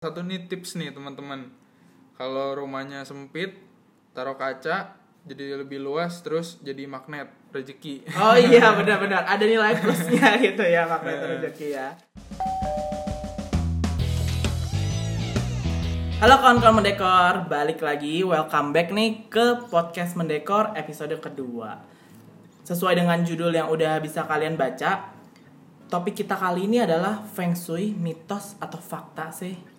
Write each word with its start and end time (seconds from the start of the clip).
Satu 0.00 0.24
nih 0.24 0.48
tips 0.48 0.80
nih 0.80 0.96
teman-teman. 0.96 1.52
Kalau 2.16 2.56
rumahnya 2.56 3.04
sempit, 3.04 3.60
taruh 4.16 4.32
kaca 4.32 4.96
jadi 5.28 5.60
lebih 5.60 5.76
luas 5.76 6.24
terus 6.24 6.56
jadi 6.64 6.88
magnet 6.88 7.28
rezeki. 7.52 8.08
Oh 8.16 8.32
iya 8.32 8.72
benar-benar 8.80 9.28
ada 9.28 9.44
nilai 9.44 9.76
plusnya 9.76 10.36
gitu 10.48 10.64
ya 10.64 10.88
magnet 10.88 11.20
rezeki 11.20 11.68
ya. 11.76 12.00
Halo 16.24 16.40
kawan-kawan 16.40 16.80
mendekor, 16.80 17.44
balik 17.52 17.84
lagi, 17.84 18.24
welcome 18.24 18.72
back 18.72 18.96
nih 18.96 19.28
ke 19.28 19.68
podcast 19.68 20.16
mendekor 20.16 20.72
episode 20.80 21.12
kedua. 21.20 21.76
Sesuai 22.64 22.96
dengan 22.96 23.20
judul 23.20 23.52
yang 23.52 23.68
udah 23.68 24.00
bisa 24.00 24.24
kalian 24.24 24.56
baca, 24.56 25.12
topik 25.92 26.24
kita 26.24 26.40
kali 26.40 26.64
ini 26.64 26.80
adalah 26.80 27.20
Feng 27.36 27.52
Shui, 27.52 27.92
mitos 27.92 28.56
atau 28.64 28.80
fakta 28.80 29.28
sih? 29.28 29.69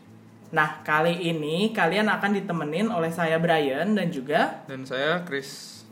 Nah, 0.52 0.84
kali 0.84 1.32
ini 1.32 1.72
kalian 1.72 2.12
akan 2.12 2.32
ditemenin 2.36 2.92
oleh 2.92 3.08
saya 3.08 3.40
Brian 3.40 3.96
dan 3.96 4.12
juga 4.12 4.68
Dan 4.68 4.84
saya 4.84 5.24
Chris. 5.24 5.84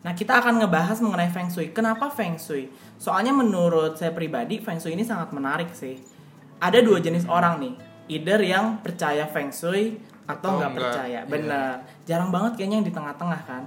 Nah, 0.00 0.16
kita 0.16 0.40
akan 0.40 0.64
ngebahas 0.64 0.96
mengenai 1.04 1.28
Feng 1.28 1.52
Shui. 1.52 1.76
Kenapa 1.76 2.08
Feng 2.08 2.40
Shui? 2.40 2.72
Soalnya 2.96 3.36
menurut 3.36 4.00
saya 4.00 4.16
pribadi, 4.16 4.64
Feng 4.64 4.80
Shui 4.80 4.96
ini 4.96 5.04
sangat 5.04 5.28
menarik 5.36 5.74
sih. 5.76 6.00
Ada 6.58 6.80
dua 6.80 7.04
jenis 7.04 7.28
orang 7.28 7.60
nih. 7.60 7.74
Either 8.08 8.40
yang 8.40 8.80
percaya 8.80 9.28
Feng 9.28 9.52
Shui 9.52 10.00
atau 10.24 10.56
nggak 10.56 10.72
percaya. 10.72 11.20
Iya. 11.24 11.28
Bener. 11.28 11.84
Jarang 12.08 12.32
banget 12.32 12.56
kayaknya 12.56 12.76
yang 12.80 12.86
di 12.88 12.94
tengah-tengah 12.94 13.40
kan. 13.44 13.64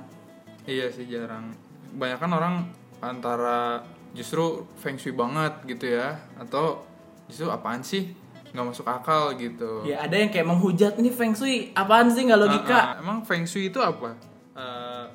Iya 0.65 0.89
sih 0.89 1.05
jarang. 1.05 1.53
Banyak 1.98 2.17
kan 2.17 2.31
orang 2.34 2.55
antara 3.01 3.81
justru 4.13 4.67
feng 4.77 4.99
shui 4.99 5.15
banget 5.15 5.55
gitu 5.65 5.98
ya 5.98 6.20
atau 6.37 6.84
justru 7.31 7.48
apaan 7.49 7.81
sih 7.81 8.12
nggak 8.51 8.67
masuk 8.67 8.87
akal 8.87 9.31
gitu. 9.39 9.87
Ya, 9.87 10.03
ada 10.03 10.15
yang 10.19 10.27
kayak 10.27 10.47
menghujat 10.47 10.99
ini 10.99 11.11
Feng 11.11 11.31
Shui. 11.31 11.71
Apaan 11.71 12.11
sih 12.11 12.27
nggak 12.27 12.39
logika? 12.39 12.75
Ah, 12.75 12.83
ah. 12.83 13.01
emang 13.01 13.23
feng 13.23 13.47
shui 13.47 13.71
itu 13.71 13.79
apa? 13.79 14.15
Eh, 14.55 15.05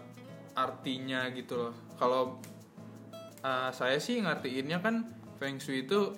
artinya 0.57 1.29
gitu 1.37 1.55
loh. 1.69 1.73
Kalau 2.01 2.41
eh, 3.45 3.71
saya 3.77 4.01
sih 4.01 4.25
ngertiinnya 4.25 4.81
kan 4.81 5.05
feng 5.37 5.61
shui 5.61 5.85
itu 5.85 6.17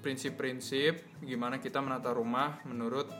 prinsip-prinsip 0.00 1.20
gimana 1.20 1.60
kita 1.60 1.84
menata 1.84 2.14
rumah 2.16 2.62
menurut 2.64 3.12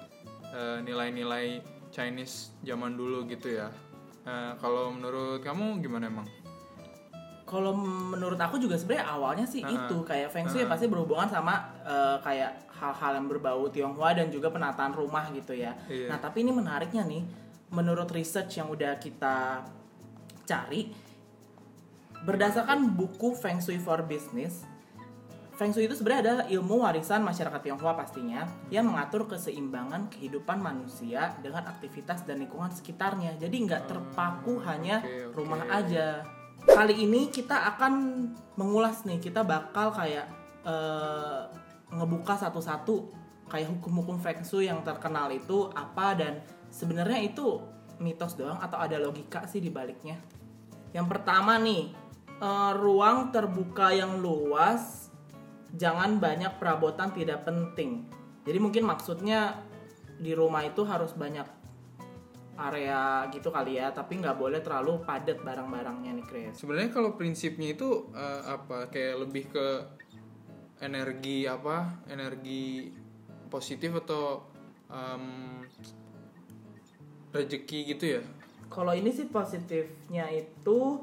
eh, 0.57 0.81
nilai-nilai 0.81 1.61
Chinese 1.93 2.57
zaman 2.65 2.97
dulu 2.97 3.29
gitu 3.29 3.53
ya. 3.53 3.69
Eh, 4.25 4.53
kalau 4.61 4.93
menurut 4.93 5.45
kamu 5.45 5.85
gimana 5.85 6.09
emang? 6.09 6.29
Kalau 7.49 7.73
menurut 8.13 8.37
aku 8.37 8.61
juga 8.61 8.77
sebenarnya 8.77 9.09
awalnya 9.09 9.47
sih 9.49 9.65
Ah, 9.65 9.73
itu 9.73 10.05
kayak 10.05 10.29
Feng 10.29 10.45
Shui 10.53 10.69
ah. 10.69 10.69
pasti 10.69 10.85
berhubungan 10.85 11.33
sama 11.33 11.73
eh, 11.81 12.21
kayak 12.21 12.69
hal-hal 12.77 13.13
yang 13.17 13.27
berbau 13.27 13.67
Tionghoa 13.73 14.13
dan 14.13 14.29
juga 14.29 14.53
penataan 14.53 14.93
rumah 14.93 15.33
gitu 15.33 15.57
ya. 15.57 15.73
Iya. 15.89 16.13
Nah, 16.13 16.21
tapi 16.21 16.45
ini 16.45 16.53
menariknya 16.53 17.09
nih, 17.09 17.25
menurut 17.73 18.07
research 18.13 18.61
yang 18.61 18.69
udah 18.69 19.01
kita 19.01 19.65
cari, 20.45 20.93
berdasarkan 22.23 22.93
buku 22.93 23.33
Feng 23.33 23.65
Shui 23.65 23.81
for 23.81 24.05
Business, 24.05 24.69
Feng 25.59 25.75
Shui 25.75 25.91
itu 25.91 25.99
sebenarnya 25.99 26.23
adalah 26.23 26.45
ilmu 26.47 26.87
warisan 26.87 27.27
masyarakat 27.27 27.59
Tionghoa 27.59 27.99
pastinya 27.99 28.47
yang 28.71 28.87
mengatur 28.87 29.27
keseimbangan 29.27 30.07
kehidupan 30.07 30.63
manusia 30.63 31.35
dengan 31.43 31.67
aktivitas 31.67 32.23
dan 32.23 32.39
lingkungan 32.39 32.71
sekitarnya. 32.71 33.35
Jadi 33.43 33.67
nggak 33.67 33.91
terpaku 33.91 34.63
hanya 34.63 35.03
oke, 35.03 35.11
oke. 35.11 35.35
rumah 35.35 35.67
aja. 35.67 36.23
Kali 36.69 36.95
ini 37.01 37.33
kita 37.33 37.75
akan 37.75 37.93
mengulas 38.61 39.03
nih, 39.09 39.19
kita 39.19 39.41
bakal 39.43 39.91
kayak 39.91 40.29
eh, 40.69 41.43
ngebuka 41.89 42.37
satu-satu 42.37 43.09
kayak 43.49 43.73
hukum-hukum 43.73 44.21
Feng 44.21 44.45
Shui 44.45 44.69
yang 44.69 44.85
terkenal 44.85 45.33
itu 45.33 45.73
apa 45.73 46.13
dan 46.13 46.45
sebenarnya 46.69 47.25
itu 47.25 47.65
mitos 47.99 48.37
doang 48.37 48.61
atau 48.61 48.77
ada 48.77 49.01
logika 49.01 49.49
sih 49.49 49.59
di 49.65 49.73
baliknya. 49.73 50.21
Yang 50.93 51.07
pertama 51.09 51.57
nih, 51.57 51.91
eh, 52.39 52.73
ruang 52.77 53.33
terbuka 53.33 53.91
yang 53.97 54.21
luas, 54.21 55.09
jangan 55.75 56.21
banyak 56.21 56.53
perabotan 56.61 57.11
tidak 57.17 57.49
penting. 57.49 58.07
Jadi 58.45 58.59
mungkin 58.61 58.85
maksudnya 58.85 59.61
di 60.19 60.37
rumah 60.37 60.65
itu 60.65 60.85
harus 60.85 61.13
banyak 61.17 61.58
area 62.59 63.31
gitu 63.31 63.55
kali 63.55 63.79
ya, 63.79 63.95
tapi 63.95 64.19
nggak 64.19 64.35
boleh 64.35 64.59
terlalu 64.59 64.99
padat 65.07 65.39
barang-barangnya 65.47 66.11
nih 66.19 66.27
Chris. 66.27 66.53
Sebenarnya 66.59 66.91
kalau 66.91 67.15
prinsipnya 67.15 67.79
itu 67.79 68.11
eh, 68.11 68.43
apa 68.45 68.91
kayak 68.91 69.15
lebih 69.23 69.45
ke 69.55 69.67
energi 70.83 71.47
apa? 71.47 72.03
Energi 72.11 72.91
positif 73.47 73.95
atau 74.03 74.43
em, 74.91 75.65
rezeki 77.31 77.79
gitu 77.95 78.05
ya? 78.19 78.23
Kalau 78.69 78.93
ini 78.93 79.09
sih 79.09 79.31
positifnya 79.31 80.29
itu 80.29 81.01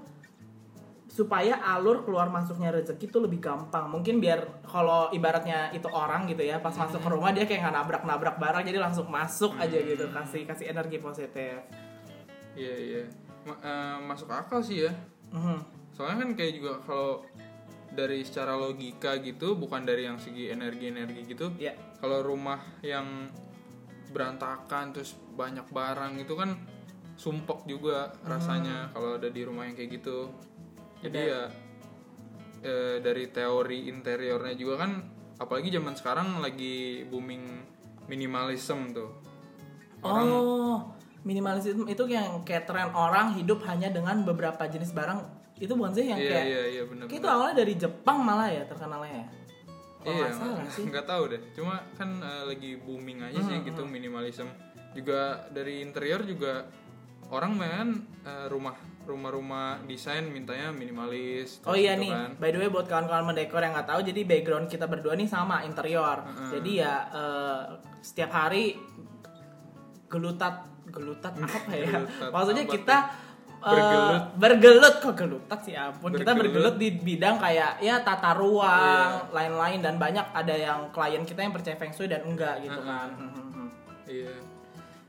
supaya 1.15 1.63
alur 1.63 2.03
keluar 2.03 2.27
masuknya 2.27 2.75
rezeki 2.75 3.07
itu 3.07 3.19
lebih 3.23 3.39
gampang. 3.39 3.87
Mungkin 3.87 4.19
biar 4.19 4.67
kalau 4.67 5.07
ibaratnya 5.15 5.71
itu 5.71 5.87
orang 5.87 6.27
gitu 6.27 6.43
ya, 6.43 6.59
pas 6.59 6.75
masuk 6.75 6.99
ke 6.99 7.07
rumah 7.07 7.31
dia 7.31 7.47
kayak 7.47 7.63
nggak 7.63 7.75
nabrak-nabrak 7.79 8.35
barang 8.35 8.67
jadi 8.67 8.83
langsung 8.83 9.07
masuk 9.07 9.55
aja 9.55 9.79
gitu, 9.79 10.11
kasih 10.11 10.43
kasih 10.43 10.75
energi 10.75 10.99
positif. 10.99 11.63
Iya 12.59 12.75
iya. 12.75 13.03
Ma- 13.47 13.61
eh, 13.63 13.97
masuk 14.03 14.27
akal 14.27 14.59
sih 14.59 14.83
ya. 14.83 14.91
Mhm. 15.31 15.63
Soalnya 15.95 16.27
kan 16.27 16.29
kayak 16.35 16.53
juga 16.59 16.73
kalau 16.83 17.23
dari 17.95 18.19
secara 18.27 18.59
logika 18.59 19.15
gitu, 19.23 19.55
bukan 19.55 19.87
dari 19.87 20.03
yang 20.03 20.19
segi 20.19 20.51
energi-energi 20.51 21.31
gitu. 21.31 21.47
Ya. 21.55 21.79
Kalau 22.03 22.27
rumah 22.27 22.59
yang 22.83 23.31
berantakan 24.11 24.91
terus 24.91 25.15
banyak 25.15 25.63
barang 25.71 26.19
itu 26.19 26.35
kan 26.35 26.59
sumpek 27.15 27.63
juga 27.63 28.11
rasanya 28.27 28.91
kalau 28.91 29.15
ada 29.15 29.31
di 29.31 29.47
rumah 29.47 29.63
yang 29.63 29.79
kayak 29.79 30.03
gitu. 30.03 30.27
Jadi 31.05 31.19
ya 31.21 31.41
eh, 32.61 32.97
dari 32.99 33.29
teori 33.29 33.87
interiornya 33.87 34.55
juga 34.55 34.75
kan 34.81 34.91
apalagi 35.35 35.69
zaman 35.69 35.93
sekarang 35.93 36.39
lagi 36.39 37.05
booming 37.05 37.43
minimalism 38.07 38.89
tuh. 38.89 39.11
Oh, 40.01 40.93
minimalisme 41.25 41.89
itu 41.89 42.03
yang 42.05 42.45
kayak 42.45 42.69
tren 42.69 42.93
orang 42.93 43.33
hidup 43.33 43.65
hanya 43.65 43.89
dengan 43.89 44.21
beberapa 44.21 44.69
jenis 44.69 44.93
barang. 44.93 45.25
Itu 45.57 45.73
bukan 45.73 45.95
sih 45.95 46.05
yang 46.05 46.19
Iya 46.19 46.29
kayak 46.29 46.45
iya 46.45 46.63
iya 46.69 46.83
benar. 46.85 47.05
kayak 47.09 47.17
itu 47.17 47.27
awalnya 47.27 47.55
dari 47.57 47.73
Jepang 47.73 48.17
malah 48.21 48.49
ya 48.51 48.63
terkenalnya 48.65 49.13
ya. 49.23 49.27
Kalau 49.97 50.13
Iya, 50.13 50.21
nggak 50.21 50.35
salah 50.37 50.65
sih. 50.69 50.83
nggak 50.85 51.05
tahu 51.09 51.23
deh. 51.33 51.41
Cuma 51.57 51.75
kan 51.97 52.09
eh, 52.21 52.43
lagi 52.45 52.71
booming 52.77 53.19
aja 53.25 53.39
sih 53.41 53.57
Hmm, 53.57 53.65
gitu 53.65 53.81
minimalism. 53.87 54.47
Juga 54.93 55.49
dari 55.49 55.81
interior 55.81 56.21
juga 56.21 56.69
orang 57.33 57.51
main 57.57 57.87
eh, 58.21 58.45
rumah 58.45 58.77
rumah-rumah 59.05 59.85
desain 59.85 60.25
mintanya 60.25 60.69
minimalis. 60.69 61.61
Oh 61.63 61.73
iya 61.73 61.93
gitu 61.93 62.03
nih, 62.03 62.11
kan. 62.11 62.29
by 62.35 62.49
the 62.49 62.57
way 62.57 62.67
buat 62.67 62.85
kawan-kawan 62.85 63.25
mendekor 63.25 63.59
yang 63.59 63.71
nggak 63.71 63.85
tahu, 63.85 64.01
jadi 64.01 64.21
background 64.21 64.65
kita 64.65 64.85
berdua 64.85 65.13
nih 65.13 65.25
sama 65.25 65.61
interior. 65.61 66.21
Heeh. 66.21 66.49
Jadi 66.51 66.71
ya 66.75 66.93
eh, 67.07 67.61
setiap 67.99 68.31
hari 68.31 68.73
gelutat, 70.07 70.55
gelutat 70.87 71.33
apa 71.45 71.71
ya? 71.71 71.89
Gelutat 71.95 72.29
Maksudnya 72.29 72.63
apa 72.63 72.73
kita 72.73 72.97
eh, 73.55 73.65
Bergelut. 73.65 74.23
bergelut 74.35 74.95
kok 74.99 75.13
gelutat 75.15 75.59
sih 75.61 75.73
ampun. 75.73 76.09
Kita 76.11 76.31
Bergelut. 76.31 76.73
bergelut 76.73 76.75
di 76.77 76.89
bidang 76.93 77.35
kayak 77.37 77.71
ya 77.79 77.95
tata 77.99 78.29
Iya. 78.29 78.37
ruang, 78.37 79.09
lain-lain 79.31 79.79
dan 79.81 79.95
banyak 79.95 80.25
ada 80.31 80.53
yang 80.53 80.79
klien 80.89 81.21
kita 81.21 81.41
yang 81.41 81.49
percaya 81.49 81.73
feng 81.73 81.89
shui 81.89 82.05
dan 82.05 82.21
enggak 82.23 82.61
gitu 82.61 82.77
Heeh. 82.77 82.85
kan. 82.85 83.09
Mhm. 83.13 83.67
Iya. 84.05 84.33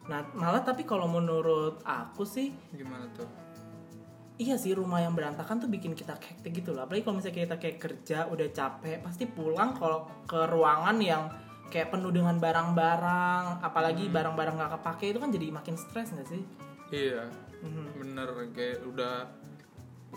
Nah 0.06 0.20
malah 0.32 0.62
tapi 0.62 0.84
kalau 0.84 1.04
menurut 1.04 1.82
aku 1.82 2.22
sih 2.22 2.54
Gimana 2.70 3.04
tuh? 3.12 3.26
Iya 4.36 4.60
sih 4.60 4.76
rumah 4.76 5.00
yang 5.00 5.16
berantakan 5.16 5.64
tuh 5.64 5.70
bikin 5.72 5.97
kita 5.97 6.12
hektik 6.12 6.52
gitu 6.60 6.76
loh. 6.76 6.84
Apalagi 6.84 7.08
kalau 7.08 7.16
misalnya 7.16 7.48
kita 7.48 7.56
kayak 7.56 7.78
kerja 7.80 8.19
udah 8.28 8.48
capek, 8.52 9.00
pasti 9.00 9.24
pulang 9.24 9.72
kalau 9.72 10.04
ke 10.28 10.44
ruangan 10.52 10.97
yang 11.00 11.32
kayak 11.72 11.88
penuh 11.88 12.12
dengan 12.12 12.36
barang-barang, 12.36 13.64
apalagi 13.64 14.12
barang-barang 14.12 14.54
nggak 14.60 14.72
kepake 14.77 15.16
itu 15.16 15.18
kan 15.18 15.30
jadi 15.33 15.47
makin 15.50 15.74
stres 15.80 16.12
nggak 16.12 16.28
sih? 16.28 16.42
Iya. 16.92 17.24
Mhm. 17.65 17.84
Bener 17.97 18.28
kayak 18.53 18.84
udah 18.84 19.15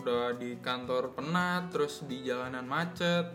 udah 0.00 0.36
di 0.36 0.56
kantor 0.60 1.16
penat 1.16 1.72
terus 1.72 2.04
di 2.04 2.20
jalanan 2.20 2.68
macet. 2.68 3.32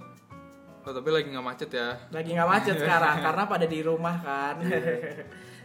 Oh, 0.85 0.93
tapi 0.93 1.09
lagi 1.09 1.33
nggak 1.33 1.45
macet 1.49 1.69
ya. 1.73 1.97
Lagi 2.13 2.29
nggak 2.29 2.49
macet 2.49 2.75
sekarang 2.77 3.15
karena 3.25 3.43
pada 3.49 3.65
di 3.65 3.79
rumah 3.81 4.15
kan. 4.21 4.55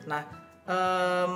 nah, 0.08 0.22
em, 0.64 1.34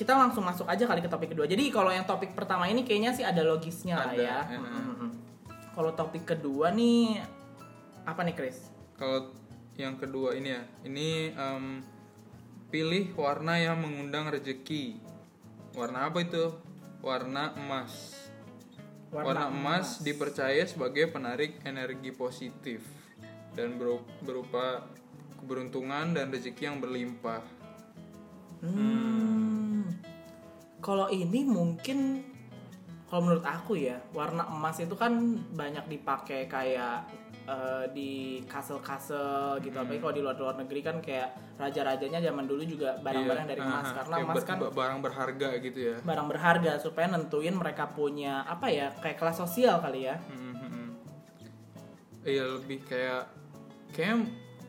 kita 0.00 0.16
langsung 0.16 0.40
masuk 0.48 0.64
aja 0.64 0.88
kali 0.88 1.04
ke 1.04 1.12
topik 1.12 1.36
kedua. 1.36 1.44
Jadi 1.44 1.68
kalau 1.68 1.92
yang 1.92 2.08
topik 2.08 2.32
pertama 2.32 2.64
ini 2.64 2.88
kayaknya 2.88 3.12
sih 3.12 3.20
ada 3.20 3.44
logisnya 3.44 4.00
lah 4.00 4.16
Ada, 4.16 4.24
ya. 4.24 4.38
heeh. 4.48 4.64
Mhm. 4.96 5.08
Kalau 5.76 5.92
topik 5.92 6.24
kedua 6.24 6.72
nih 6.72 7.20
apa 8.08 8.24
nih 8.24 8.32
Chris? 8.32 8.72
Kalau 8.96 9.36
yang 9.76 10.00
kedua 10.00 10.32
ini 10.32 10.56
ya, 10.56 10.62
ini 10.88 11.36
em, 11.36 11.84
pilih 12.72 13.12
warna 13.12 13.60
yang 13.60 13.76
mengundang 13.76 14.32
rezeki. 14.32 14.96
Warna 15.76 16.08
apa 16.08 16.24
itu? 16.24 16.48
Warna 17.04 17.52
emas. 17.60 18.16
Warna, 19.10 19.50
emas, 19.50 20.00
dipercaya 20.06 20.62
sebagai 20.70 21.10
penarik 21.10 21.58
energi 21.66 22.14
positif 22.14 22.86
dan 23.58 23.74
beru- 23.74 24.06
berupa 24.22 24.86
keberuntungan 25.42 26.14
dan 26.14 26.30
rezeki 26.30 26.62
yang 26.70 26.78
berlimpah. 26.78 27.42
Hmm. 28.62 29.29
Kalau 30.80 31.06
ini 31.08 31.44
mungkin 31.44 32.24
kalau 33.06 33.26
menurut 33.26 33.42
aku 33.42 33.74
ya 33.74 33.98
warna 34.10 34.46
emas 34.46 34.78
itu 34.78 34.94
kan 34.94 35.12
banyak 35.52 35.82
dipakai 35.88 36.46
kayak 36.46 37.04
eh, 37.44 37.84
di 37.90 38.10
kasel-kasel 38.46 39.58
gitu. 39.60 39.74
Hmm. 39.74 39.84
Apalagi 39.84 40.00
kalau 40.00 40.14
di 40.14 40.22
luar-luar 40.22 40.54
negeri 40.56 40.80
kan 40.80 40.96
kayak 41.02 41.28
raja-rajanya 41.58 42.22
zaman 42.22 42.46
dulu 42.46 42.62
juga 42.62 42.96
barang-barang 42.98 43.44
Iya, 43.44 43.50
dari 43.50 43.60
emas 43.60 43.84
aha, 43.84 43.96
karena 44.00 44.14
kayak 44.14 44.28
emas 44.30 44.44
kan 44.46 44.56
ba- 44.56 44.72
barang 44.72 44.98
berharga 45.02 45.48
gitu 45.60 45.78
ya. 45.82 45.96
barang 46.00 46.28
berharga 46.30 46.72
supaya 46.78 47.06
nentuin 47.10 47.52
mereka 47.52 47.84
punya 47.90 48.46
apa 48.46 48.70
ya 48.70 48.88
kayak 48.96 49.18
kelas 49.18 49.36
sosial 49.36 49.82
kali 49.82 50.06
ya. 50.08 50.16
Hmm, 50.24 50.54
hmm, 50.54 50.70
hmm. 50.70 50.88
Iya 52.22 52.44
lebih 52.56 52.78
kayak 52.86 53.22
kayak 53.90 54.16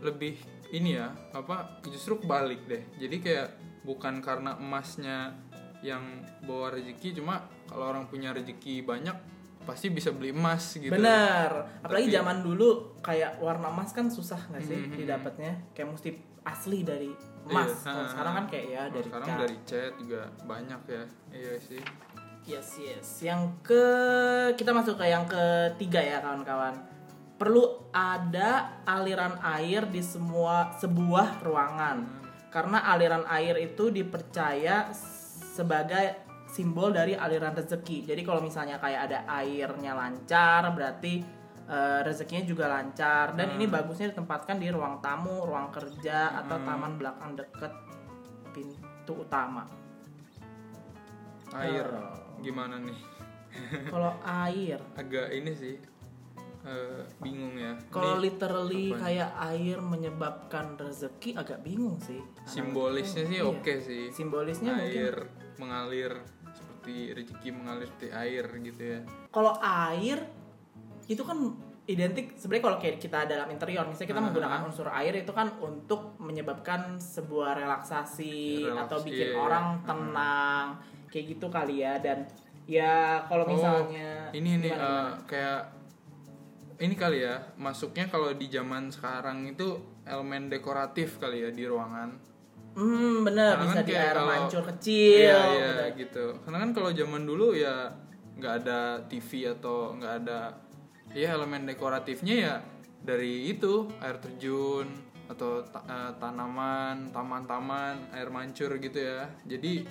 lebih 0.02 0.36
ini 0.72 0.98
ya 0.98 1.14
apa 1.32 1.78
justru 1.86 2.18
kebalik 2.18 2.66
deh. 2.66 2.82
Jadi 2.98 3.16
kayak 3.22 3.48
bukan 3.84 4.20
karena 4.20 4.58
emasnya 4.58 5.36
yang 5.82 6.02
bawa 6.42 6.74
rezeki 6.74 7.18
cuma 7.18 7.42
kalau 7.66 7.90
orang 7.90 8.06
punya 8.06 8.30
rezeki 8.32 8.82
banyak 8.82 9.14
pasti 9.62 9.90
bisa 9.90 10.10
beli 10.10 10.34
emas 10.34 10.74
gitu. 10.74 10.90
Bener. 10.90 11.50
Apalagi 11.82 12.10
Tapi- 12.10 12.18
zaman 12.18 12.38
dulu 12.42 12.98
kayak 13.00 13.38
warna 13.38 13.70
emas 13.70 13.94
kan 13.94 14.10
susah 14.10 14.50
nggak 14.50 14.62
sih 14.62 14.74
Hmm, 14.74 14.90
hmm, 14.90 14.98
didapatnya? 14.98 15.54
Kayak 15.72 15.90
mesti 15.94 16.10
asli 16.42 16.82
dari 16.82 17.14
emas. 17.46 17.70
Iya, 17.72 17.86
Kalau 17.86 18.02
ha, 18.02 18.10
sekarang 18.10 18.34
kan 18.34 18.46
kayak 18.50 18.66
ya 18.68 18.84
dari 18.90 19.06
sekarang 19.06 19.28
cat. 19.28 19.40
dari 19.40 19.56
chat 19.64 19.92
juga 19.98 20.22
banyak 20.44 20.82
ya. 20.88 21.04
Iya 21.32 21.54
sih. 21.58 21.82
Yes, 22.42 22.70
yes. 22.76 23.08
Yang 23.22 23.42
ke 23.62 23.86
kita 24.58 24.74
masuk 24.74 24.98
ke 24.98 25.06
yang 25.06 25.30
ketiga 25.30 26.02
ya 26.02 26.18
kawan-kawan. 26.20 26.74
Perlu 27.38 27.62
ada 27.90 28.82
aliran 28.82 29.38
air 29.44 29.86
di 29.86 30.02
semua 30.02 30.74
sebuah 30.76 31.42
ruangan. 31.42 32.02
Karena 32.50 32.82
aliran 32.84 33.30
air 33.30 33.62
itu 33.62 33.90
dipercaya 33.90 34.90
sebagai 35.52 36.24
simbol 36.48 36.96
dari 36.96 37.16
aliran 37.16 37.52
rezeki. 37.52 38.08
Jadi 38.08 38.22
kalau 38.24 38.40
misalnya 38.40 38.80
kayak 38.80 39.02
ada 39.12 39.20
airnya 39.28 39.92
lancar, 39.92 40.72
berarti 40.72 41.20
eh, 41.68 42.00
rezekinya 42.04 42.44
juga 42.48 42.72
lancar. 42.72 43.36
Dan 43.36 43.60
ini 43.60 43.68
bagusnya 43.68 44.12
ditempatkan 44.16 44.60
di 44.60 44.72
ruang 44.72 45.04
tamu, 45.04 45.44
ruang 45.44 45.72
kerja, 45.72 46.40
atau 46.44 46.60
taman 46.64 46.96
belakang 46.96 47.36
deket 47.36 47.72
pintu 48.52 49.28
utama. 49.28 49.68
Air 51.52 51.88
Oh. 51.88 52.40
gimana 52.40 52.80
nih? 52.80 53.00
Kalau 53.92 54.16
air, 54.24 54.80
Agak 54.96 55.28
ini 55.36 55.52
sih 55.52 55.76
eh, 56.62 57.02
bingung 57.18 57.56
ya. 57.56 57.74
Kalau 57.90 58.18
literally 58.18 58.92
apa 58.92 59.02
kayak 59.04 59.30
air 59.50 59.78
menyebabkan 59.78 60.76
rezeki 60.76 61.34
agak 61.34 61.60
bingung 61.62 61.98
sih. 61.98 62.22
simbolisnya 62.44 63.26
sih 63.26 63.40
Iya. 63.40 63.48
oke 63.48 63.74
sih. 63.80 64.04
Simbolisnya 64.10 64.74
air 64.76 65.16
mungkin 65.16 65.58
mengalir 65.58 66.14
seperti 66.52 66.94
rezeki 67.12 67.50
mengalir 67.52 67.88
seperti 67.88 68.10
air 68.12 68.46
gitu 68.60 68.82
ya. 68.82 69.00
kalau 69.30 69.54
air 69.58 70.26
itu 71.06 71.22
kan 71.22 71.38
identik 71.84 72.34
sebenarnya 72.36 72.64
kalau 72.64 72.78
kayak 72.78 72.98
kita 72.98 73.26
dalam 73.26 73.48
interior 73.48 73.84
misalnya 73.84 74.10
kita 74.10 74.22
Ah. 74.22 74.26
menggunakan 74.26 74.60
unsur 74.64 74.88
air 74.88 75.14
itu 75.16 75.30
kan 75.30 75.50
untuk 75.60 76.16
menyebabkan 76.18 76.98
sebuah 76.98 77.58
relaksasi 77.58 78.64
Relaks, 78.64 78.82
atau 78.86 78.98
bikin 79.02 79.28
iya, 79.28 79.34
iya. 79.34 79.40
orang 79.40 79.66
Ah. 79.72 79.84
tenang 79.84 80.68
kayak 81.08 81.26
gitu 81.30 81.46
kali 81.48 81.76
ya 81.80 81.98
dan 81.98 82.26
ya 82.66 82.96
kalau 83.26 83.44
misalnya 83.46 84.30
Oh, 84.30 84.38
ini 84.38 84.50
nih 84.58 84.72
gimana? 84.72 85.18
kayak 85.26 85.62
ini 86.82 86.96
kali 86.96 87.22
ya 87.22 87.54
masuknya 87.56 88.06
kalau 88.08 88.34
di 88.34 88.48
zaman 88.48 88.90
sekarang 88.90 89.46
itu 89.48 89.78
elemen 90.04 90.50
dekoratif 90.50 91.16
kali 91.18 91.42
ya 91.42 91.50
di 91.50 91.64
ruangan. 91.64 92.10
hmm 92.72 93.22
bener 93.22 93.54
Karena 93.54 93.66
bisa 93.68 93.78
kan 93.78 93.86
di 93.86 93.94
air 93.94 94.16
kalau- 94.16 94.30
mancur 94.32 94.64
kecil 94.66 95.20
Iya 95.22 95.40
iya 95.52 95.72
gitu. 95.92 96.00
gitu. 96.02 96.26
Karena 96.42 96.58
kan 96.60 96.72
kalau 96.72 96.90
zaman 96.92 97.24
dulu 97.24 97.52
ya 97.52 97.92
nggak 98.34 98.54
ada 98.60 98.80
TV 99.06 99.30
atau 99.52 99.92
nggak 99.94 100.14
ada 100.24 100.40
ya 101.12 101.36
elemen 101.36 101.68
dekoratifnya 101.68 102.36
ya 102.40 102.56
dari 102.98 103.52
itu 103.52 103.92
air 104.00 104.18
terjun 104.18 104.88
atau 105.28 105.64
ta- 105.64 105.84
eh, 105.84 106.12
tanaman, 106.18 107.12
taman-taman, 107.12 108.12
air 108.12 108.28
mancur 108.28 108.72
gitu 108.78 109.00
ya. 109.00 109.28
Jadi 109.44 109.84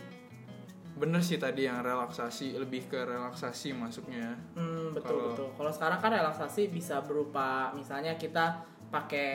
bener 0.95 1.21
sih 1.21 1.37
tadi 1.37 1.65
yang 1.65 1.81
relaksasi 1.81 2.55
lebih 2.55 2.87
ke 2.87 2.99
relaksasi 2.99 3.73
masuknya. 3.73 4.37
Hmm, 4.53 4.93
betul 4.93 5.07
Kalau- 5.13 5.29
betul. 5.33 5.49
Kalau 5.55 5.73
sekarang 5.73 5.99
kan 5.99 6.11
relaksasi 6.13 6.69
bisa 6.69 7.01
berupa 7.01 7.71
misalnya 7.73 8.15
kita 8.15 8.63
pakai 8.91 9.31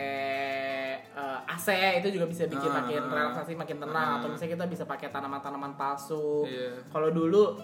eh, 0.99 1.39
AC 1.47 1.67
itu 1.97 2.11
juga 2.11 2.27
bisa 2.27 2.43
bikin 2.45 2.69
Ah, 2.69 2.83
makin 2.83 3.01
ah, 3.01 3.11
relaksasi 3.13 3.55
makin 3.55 3.77
tenang 3.79 4.09
ah. 4.09 4.17
atau 4.19 4.27
misalnya 4.27 4.51
kita 4.53 4.65
bisa 4.67 4.83
pakai 4.83 5.07
tanaman-tanaman 5.09 5.73
palsu. 5.73 6.43
Iya. 6.43 6.83
Kalau 6.87 7.09
dulu 7.09 7.55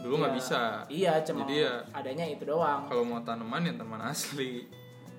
Dulu 0.00 0.16
nggak 0.16 0.32
ya, 0.32 0.36
bisa. 0.36 0.60
Iya, 0.88 1.12
cuma 1.20 1.44
Jadi 1.44 1.60
ya- 1.60 1.84
adanya 1.92 2.24
itu 2.24 2.44
doang. 2.44 2.88
Kalau 2.88 3.04
mau 3.04 3.20
tanaman 3.20 3.60
ya 3.62 3.72
tanaman 3.74 4.08
asli. 4.08 4.64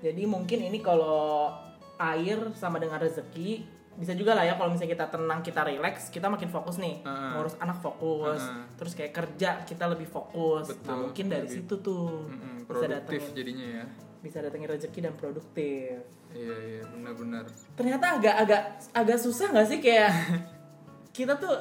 Jadi 0.02 0.26
mungkin 0.26 0.58
ini 0.64 0.82
kalau 0.82 1.54
air 2.02 2.50
sama 2.58 2.82
dengan 2.82 2.98
rezeki 2.98 3.62
bisa 3.94 4.14
juga 4.14 4.32
lah 4.32 4.44
ya 4.44 4.56
kalau 4.56 4.70
misalnya 4.70 4.94
kita 4.94 5.08
tenang 5.10 5.40
kita 5.40 5.62
relax 5.62 6.08
kita 6.08 6.26
makin 6.26 6.48
fokus 6.48 6.78
nih 6.78 7.02
Ah. 7.02 7.36
ngurus 7.36 7.56
anak 7.58 7.78
fokus 7.78 8.40
Ah. 8.42 8.64
terus 8.74 8.94
kayak 8.94 9.12
kerja 9.12 9.62
kita 9.62 9.86
lebih 9.86 10.06
fokus 10.06 10.72
nah 10.80 10.96
Betul. 10.96 10.98
mungkin 11.04 11.26
dari 11.28 11.44
Lebih- 11.44 11.56
situ 11.60 11.76
tuh 11.78 12.08
Mm-mm, 12.24 12.56
bisa 12.62 12.66
produktif 12.66 12.90
datengin 13.20 13.36
jadinya 13.36 13.68
ya. 13.74 13.86
bisa 14.20 14.38
datengin 14.40 14.70
rezeki 14.70 15.00
dan 15.02 15.14
produktif 15.14 15.98
Iya 16.32 16.56
iya 16.56 16.82
benar-benar. 16.88 17.44
ternyata 17.74 18.06
agak 18.16 18.36
agak 18.40 18.62
agak 18.94 19.18
susah 19.18 19.48
nggak 19.50 19.68
sih 19.68 19.80
kayak 19.80 20.12
kita 21.12 21.36
tuh 21.36 21.52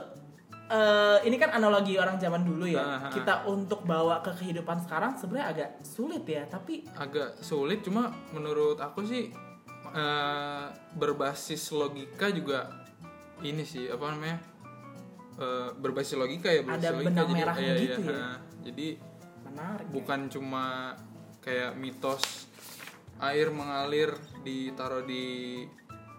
eh, 0.71 1.19
ini 1.25 1.35
kan 1.35 1.51
analogi 1.51 1.99
orang 1.99 2.15
zaman 2.17 2.41
dulu 2.41 2.63
ya 2.65 2.79
Ah, 2.79 2.91
ah. 3.01 3.11
kita 3.11 3.43
untuk 3.45 3.83
bawa 3.83 4.23
ke 4.23 4.31
kehidupan 4.33 4.79
sekarang 4.79 5.13
sebenarnya 5.13 5.47
agak 5.51 5.71
sulit 5.83 6.23
ya 6.23 6.47
tapi 6.47 6.87
agak 6.95 7.35
sulit 7.41 7.83
cuma 7.83 8.07
menurut 8.31 8.79
aku 8.79 9.03
sih 9.03 9.35
eh, 9.95 10.65
berbasis 10.97 11.71
logika 11.75 12.31
juga 12.31 12.87
ini 13.41 13.65
sih 13.65 13.89
apa 13.89 14.15
namanya? 14.15 14.39
Eh, 15.41 15.69
berbasis 15.73 16.21
logika 16.21 16.53
ya 16.53 16.61
berbasis 16.61 16.85
Ada 16.85 16.91
logika 17.01 17.09
benang 17.09 17.29
jadi 17.33 17.41
merahnya 17.41 17.65
iya, 17.65 17.73
iya, 17.73 17.85
gitu 17.89 18.01
ya? 18.05 18.13
ha. 18.13 18.31
jadi 18.61 18.89
menarik 19.49 19.87
ya. 19.89 19.93
bukan 19.97 20.21
cuma 20.29 20.65
kayak 21.41 21.73
mitos 21.81 22.23
air 23.25 23.49
mengalir 23.49 24.11
ditaruh 24.45 25.01
di 25.09 25.25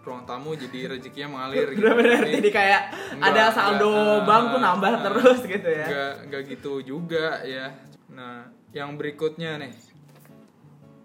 ruang 0.02 0.26
tamu 0.26 0.58
jadi 0.58 0.98
rezekinya 0.98 1.38
mengalir 1.38 1.70
gitu. 1.74 1.86
Bener-bener 1.86 2.22
jadi 2.42 2.50
kayak 2.50 2.82
enggak, 3.14 3.30
ada 3.30 3.44
saldo 3.54 3.94
enggak, 3.94 4.26
bank 4.26 4.44
ah, 4.50 4.58
nambah 4.58 4.90
ah, 4.90 5.00
terus 5.06 5.40
gitu 5.46 5.68
ya. 5.70 5.86
Nggak 5.86 6.14
nggak 6.26 6.42
gitu 6.58 6.72
juga 6.82 7.26
ya. 7.46 7.66
Nah 8.10 8.50
yang 8.74 8.98
berikutnya 8.98 9.62
nih. 9.62 9.72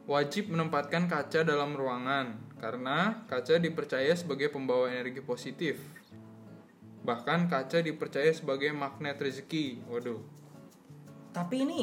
Wajib 0.10 0.50
menempatkan 0.50 1.06
kaca 1.06 1.46
dalam 1.46 1.78
ruangan 1.78 2.47
karena 2.58 3.24
kaca 3.30 3.62
dipercaya 3.62 4.14
sebagai 4.18 4.50
pembawa 4.50 4.90
energi 4.90 5.22
positif. 5.22 5.78
Bahkan 7.06 7.48
kaca 7.48 7.80
dipercaya 7.80 8.34
sebagai 8.34 8.74
magnet 8.74 9.22
rezeki. 9.22 9.86
Waduh. 9.88 10.20
Tapi 11.32 11.56
ini 11.64 11.82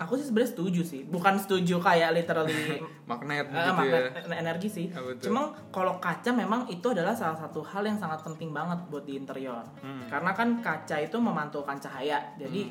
aku 0.00 0.16
sih 0.16 0.30
sebenarnya 0.30 0.50
setuju 0.54 0.82
sih. 0.86 1.02
Bukan 1.04 1.36
setuju 1.36 1.82
kayak 1.82 2.16
literally 2.16 2.80
magnet 3.10 3.50
eh, 3.50 3.52
gitu 3.52 3.70
magnet 3.74 4.02
ya. 4.14 4.38
energi 4.38 4.68
sih. 4.70 4.86
Ah, 4.94 5.02
betul. 5.04 5.28
cuma 5.28 5.52
kalau 5.74 5.98
kaca 6.00 6.30
memang 6.32 6.70
itu 6.70 6.86
adalah 6.94 7.12
salah 7.12 7.36
satu 7.36 7.60
hal 7.60 7.84
yang 7.84 7.98
sangat 7.98 8.22
penting 8.24 8.54
banget 8.54 8.80
buat 8.88 9.04
di 9.04 9.18
interior. 9.18 9.66
Hmm. 9.82 10.06
karena 10.08 10.32
kan 10.32 10.62
kaca 10.62 10.96
itu 11.02 11.18
memantulkan 11.18 11.76
cahaya. 11.82 12.32
Jadi 12.38 12.70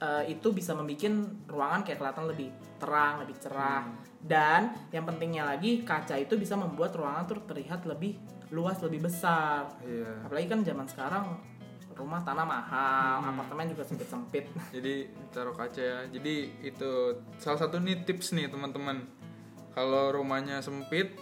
eh, 0.00 0.24
itu 0.30 0.48
bisa 0.54 0.72
membuat 0.72 1.12
ruangan 1.50 1.82
kayak 1.82 1.98
kelihatan 2.00 2.24
lebih 2.30 2.48
terang 2.78 3.20
lebih 3.20 3.36
cerah. 3.42 3.84
Hmm. 3.84 4.13
Dan 4.24 4.72
yang 4.88 5.04
pentingnya 5.04 5.44
lagi 5.44 5.84
kaca 5.84 6.16
itu 6.16 6.34
bisa 6.34 6.56
membuat 6.56 6.96
ruangan 6.96 7.28
tuh 7.28 7.44
terlihat 7.44 7.84
lebih 7.84 8.16
luas 8.48 8.80
lebih 8.80 9.04
besar. 9.04 9.68
Iya. 9.84 10.24
Apalagi 10.24 10.48
kan 10.48 10.60
zaman 10.64 10.86
sekarang 10.88 11.24
rumah 11.94 12.24
tanah 12.24 12.42
mahal 12.42 13.22
Hmm. 13.22 13.30
apartemen 13.36 13.70
juga 13.70 13.86
sempit 13.86 14.08
sempit 14.10 14.44
jadi 14.76 15.06
taruh 15.30 15.52
kaca 15.52 15.78
ya. 15.78 15.98
Jadi 16.08 16.50
itu 16.64 16.90
salah 17.36 17.60
satu 17.60 17.76
nih 17.78 18.02
tips 18.02 18.32
nih 18.32 18.48
teman-teman. 18.48 19.04
Kalau 19.76 20.08
rumahnya 20.10 20.64
sempit 20.64 21.14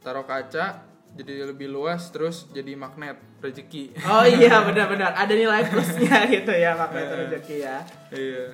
taruh 0.00 0.24
kaca 0.24 0.80
jadi 1.12 1.48
lebih 1.48 1.68
luas 1.68 2.08
terus 2.08 2.48
jadi 2.50 2.72
magnet 2.72 3.20
rezeki. 3.38 4.00
Oh 4.08 4.24
iya 4.24 4.60
benar-benar. 4.66 5.12
Ada 5.12 5.32
nilai 5.36 5.62
plusnya 5.68 6.24
gitu 6.34 6.52
ya 6.56 6.72
magnet 6.72 7.06
rezeki 7.06 7.56
ya. 7.60 7.76
Iya. 8.10 8.46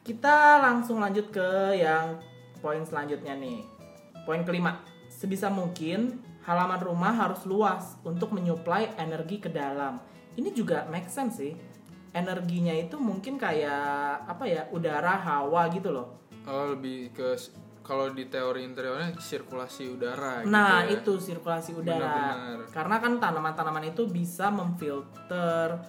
Kita 0.00 0.62
langsung 0.62 0.98
lanjut 0.98 1.28
ke 1.28 1.50
yang 1.76 2.16
poin 2.60 2.80
selanjutnya 2.80 3.34
nih 3.34 3.64
poin 4.22 4.40
kelima 4.40 4.80
sebisa 5.08 5.48
mungkin 5.48 6.16
halaman 6.42 6.78
rumah 6.78 7.12
harus 7.12 7.44
luas 7.44 7.96
untuk 8.00 8.30
menyuplai 8.30 8.94
energi 8.96 9.36
ke 9.36 9.48
dalam 9.48 10.00
ini 10.34 10.50
juga 10.50 10.86
make 10.86 11.08
sense 11.08 11.36
sih 11.36 11.52
energinya 12.10 12.72
itu 12.72 12.96
mungkin 12.96 13.36
kayak 13.36 14.26
apa 14.26 14.44
ya 14.44 14.62
udara 14.70 15.16
hawa 15.16 15.68
gitu 15.68 15.90
loh 15.90 16.08
oh 16.42 16.72
lebih 16.72 17.12
ke 17.12 17.36
kalau 17.80 18.06
di 18.08 18.26
teori 18.26 18.62
interiornya 18.62 19.16
sirkulasi 19.16 19.90
udara 19.90 20.44
Nah, 20.44 20.84
gitu 20.84 20.86
ya. 20.86 20.94
itu 20.94 21.12
sirkulasi 21.26 21.70
udara. 21.74 21.98
Benar-benar. 21.98 22.58
Karena 22.70 22.96
kan 23.00 23.12
tanaman-tanaman 23.18 23.84
itu 23.88 24.06
bisa 24.06 24.46
memfilter 24.46 25.80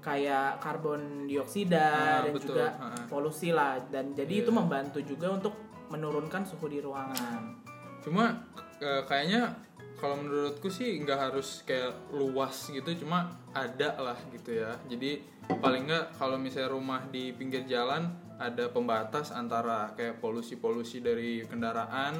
kayak 0.00 0.56
karbon 0.56 1.28
dioksida 1.28 1.76
Ah, 1.76 2.22
dan 2.24 2.32
betul. 2.32 2.56
juga 2.56 2.66
polusi 3.12 3.52
lah 3.52 3.76
dan 3.84 4.16
jadi 4.16 4.30
Iya. 4.32 4.42
itu 4.42 4.50
membantu 4.50 4.98
juga 5.02 5.26
untuk 5.28 5.52
menurunkan 5.90 6.46
suhu 6.46 6.66
di 6.66 6.78
ruangan. 6.78 7.60
cuma 8.00 8.46
eh, 8.78 9.02
kayaknya 9.04 9.52
kalau 10.00 10.16
menurutku 10.16 10.72
sih 10.72 10.96
nggak 10.96 11.20
harus 11.28 11.60
kayak 11.62 11.92
luas 12.10 12.72
gitu 12.72 13.04
cuma 13.04 13.28
ada 13.52 14.00
lah 14.00 14.16
gitu 14.32 14.56
ya 14.56 14.72
jadi 14.88 15.20
paling 15.60 15.84
nggak 15.84 16.16
kalau 16.16 16.40
misalnya 16.40 16.72
rumah 16.72 17.04
di 17.10 17.36
pinggir 17.36 17.68
jalan 17.68 18.08
ada 18.40 18.72
pembatas 18.72 19.28
antara 19.28 19.92
kayak 19.92 20.16
polusi-polusi 20.16 21.04
dari 21.04 21.44
kendaraan 21.44 22.16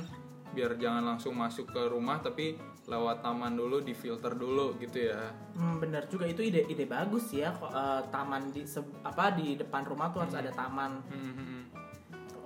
biar 0.51 0.77
jangan 0.77 1.07
langsung 1.07 1.33
masuk 1.33 1.73
ke 1.73 1.81
rumah 1.89 2.21
tapi 2.21 2.59
lewat 2.85 3.23
taman 3.23 3.55
dulu 3.55 3.81
difilter 3.81 4.35
dulu 4.35 4.75
gitu 4.77 5.09
ya 5.09 5.31
Hmm, 5.55 5.79
bener 5.79 6.05
juga 6.11 6.27
itu 6.27 6.43
ide 6.43 6.67
ide 6.67 6.85
bagus 6.85 7.31
ya 7.31 7.53
kok, 7.53 7.71
eh, 7.71 8.03
taman 8.11 8.51
di 8.51 8.67
se- 8.67 8.83
apa 9.01 9.31
di 9.33 9.55
depan 9.55 9.85
rumah 9.85 10.09
tuh 10.09 10.25
harus 10.25 10.33
ada 10.35 10.49
taman. 10.51 11.05
Hmm, 11.07 11.21
hmm, 11.21 11.47
hmm. 11.47 11.63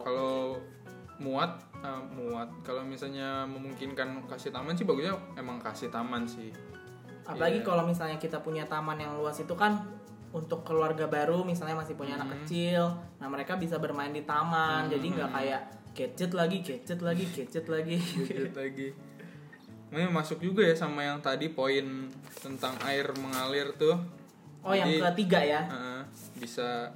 Kalau 0.02 0.58
muat, 1.16 1.50
eh, 1.78 2.02
muat. 2.10 2.48
Kalau 2.62 2.82
misalnya 2.82 3.46
memungkinkan 3.46 4.26
kasih 4.26 4.50
taman 4.50 4.74
sih 4.74 4.82
bagusnya 4.82 5.14
emang 5.34 5.58
kasih 5.58 5.88
taman 5.88 6.26
sih. 6.26 6.50
Apalagi 7.24 7.60
Iya. 7.60 7.66
kalau 7.66 7.82
misalnya 7.84 8.18
kita 8.18 8.38
punya 8.38 8.66
taman 8.66 8.98
yang 8.98 9.16
luas 9.16 9.38
itu 9.38 9.54
kan 9.54 9.80
untuk 10.28 10.66
keluarga 10.66 11.06
baru 11.06 11.46
misalnya 11.46 11.78
masih 11.78 11.94
punya 11.94 12.18
Hmm. 12.18 12.26
anak 12.26 12.42
kecil, 12.42 12.90
nah 13.16 13.30
mereka 13.30 13.54
bisa 13.54 13.78
bermain 13.78 14.10
di 14.10 14.26
taman, 14.26 14.90
jadi 14.90 15.06
nggak 15.06 15.30
kayak 15.30 15.60
gadget 15.94 16.32
lagi, 16.34 16.58
gadget 16.60 17.00
lagi, 17.00 17.24
gadget 17.30 17.66
lagi. 17.70 17.96
Gadget 18.26 18.54
lagi. 18.58 18.88
Ini 19.94 20.10
masuk 20.10 20.42
juga 20.42 20.66
ya 20.66 20.74
sama 20.74 21.06
yang 21.06 21.22
tadi 21.22 21.54
poin 21.54 22.10
tentang 22.34 22.74
air 22.82 23.14
mengalir 23.14 23.70
tuh. 23.78 23.94
Oh 24.66 24.74
yang 24.74 24.90
Jadi, 24.90 24.98
ketiga 25.14 25.38
ya? 25.38 25.60
eh, 25.70 26.02
bisa 26.34 26.90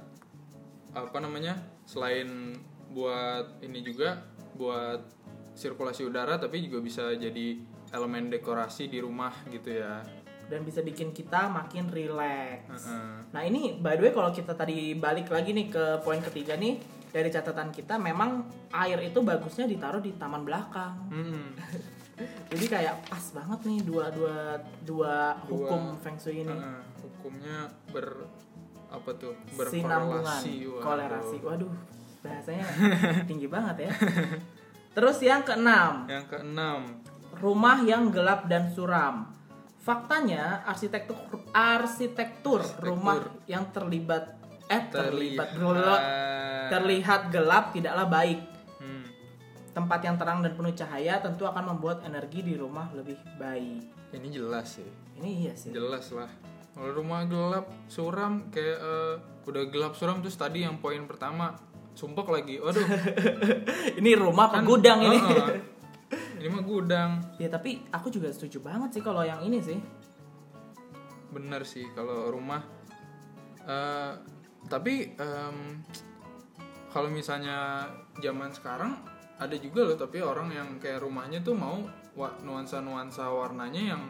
apa 0.91 1.17
namanya? 1.23 1.55
Selain 1.87 2.59
buat 2.89 3.61
ini 3.61 3.79
juga 3.85 4.21
buat 4.57 5.01
sirkulasi 5.53 6.07
udara 6.07 6.39
tapi 6.39 6.63
juga 6.65 6.79
bisa 6.79 7.11
jadi 7.15 7.59
elemen 7.91 8.29
dekorasi 8.29 8.87
di 8.87 9.01
rumah 9.01 9.33
gitu 9.49 9.81
ya. 9.81 10.01
dan 10.49 10.65
bisa 10.65 10.81
bikin 10.81 11.13
kita 11.13 11.45
makin 11.45 11.93
rileks. 11.93 12.89
Heeh. 12.89 13.21
Nah 13.29 13.41
ini 13.45 13.77
by 13.77 13.93
the 14.01 14.09
way 14.09 14.13
kalau 14.17 14.33
kita 14.33 14.57
tadi 14.57 14.97
balik 14.97 15.29
lagi 15.29 15.53
nih 15.53 15.69
ke 15.69 16.01
poin 16.01 16.17
ketiga 16.25 16.57
nih 16.57 16.81
dari 17.13 17.29
catatan 17.29 17.69
kita 17.69 18.01
memang 18.01 18.49
air 18.73 18.97
itu 19.05 19.21
bagusnya 19.21 19.69
ditaruh 19.69 20.01
di 20.01 20.17
taman 20.17 20.41
belakang. 20.41 20.97
Hmm. 21.13 21.53
Jadi 22.49 22.65
kayak 22.65 23.05
pas 23.05 23.21
banget 23.31 23.59
nih 23.69 23.79
dua 23.85 24.09
dua 24.09 24.37
dua 24.83 25.37
hukum 25.45 25.93
feng 26.01 26.17
shui 26.17 26.41
ini. 26.41 26.49
Heeh, 26.49 26.81
hukumnya 26.97 27.69
ber 27.93 28.25
apa 28.89 29.09
tuh 29.21 29.37
Sinambungan, 29.69 30.25
berkorelasi 30.25 30.53
kolerasi. 30.81 31.37
Waduh, 31.45 31.73
bahasanya 32.19 32.65
tinggi 33.25 33.47
banget 33.47 33.87
ya. 33.87 33.91
Terus 34.91 35.17
yang 35.21 35.41
keenam, 35.41 36.03
yang 36.05 36.25
keenam 36.27 36.99
rumah 37.39 37.79
yang 37.81 38.09
gelap 38.09 38.45
dan 38.45 38.67
suram. 38.69 39.31
Faktanya 39.79 40.61
arsitektur 40.67 41.15
arsitektur, 41.55 42.61
rumah 42.83 43.23
yang 43.47 43.71
terlibat 43.71 44.35
eh 44.69 44.83
terlibat 44.91 45.55
terlihat 45.55 46.01
terlihat 46.69 47.21
gelap 47.31 47.71
tidaklah 47.73 48.05
baik. 48.05 48.39
Hmm, 48.77 49.07
Tempat 49.71 49.99
yang 50.03 50.15
terang 50.19 50.43
dan 50.43 50.53
penuh 50.53 50.75
cahaya 50.75 51.17
tentu 51.17 51.47
akan 51.47 51.73
membuat 51.73 52.03
energi 52.03 52.43
di 52.43 52.53
rumah 52.53 52.91
lebih 52.91 53.17
baik. 53.39 53.81
ini 54.09 54.27
jelas 54.33 54.81
sih 54.81 54.89
Ini 55.21 55.29
iya 55.39 55.53
sih. 55.53 55.69
jelas 55.69 56.09
lah 56.09 56.29
kalau 56.73 56.97
rumah 56.97 57.21
gelap 57.25 57.69
suram 57.85 58.49
kayak 58.49 58.77
eh, 58.77 59.15
udah 59.45 59.63
gelap 59.69 59.93
suram 59.93 60.17
terus 60.19 60.33
tadi 60.33 60.65
yang 60.65 60.81
poin 60.81 61.05
pertama 61.05 61.53
sumpek 61.99 62.27
lagi 62.31 62.55
waduh 62.63 62.79
ini 63.99 64.15
rumah 64.15 64.47
apa 64.47 64.63
gudang 64.63 65.03
ini? 65.03 65.19
Heeh. 65.19 65.49
ini 66.39 66.47
mah 66.47 66.63
gudang 66.63 67.11
ya 67.35 67.51
tapi 67.51 67.83
aku 67.91 68.07
juga 68.07 68.31
setuju 68.31 68.63
banget 68.63 68.95
sih 68.95 69.03
kalau 69.03 69.27
yang 69.27 69.43
ini 69.43 69.59
sih. 69.59 69.75
bener 71.29 71.61
sih 71.67 71.85
kalau 71.93 72.31
rumah 72.31 72.63
eh, 73.67 74.13
tapi 74.65 75.13
em, 75.13 75.85
kalau 76.89 77.11
misalnya 77.11 77.85
zaman 78.17 78.49
sekarang 78.49 78.97
ada 79.37 79.55
juga 79.59 79.93
loh 79.93 79.97
tapi 79.99 80.25
orang 80.25 80.49
yang 80.49 80.69
kayak 80.81 81.05
rumahnya 81.05 81.45
tuh 81.45 81.53
mau 81.53 81.77
nuansa-nuansa 82.17 83.29
warnanya 83.29 83.93
yang 83.95 84.03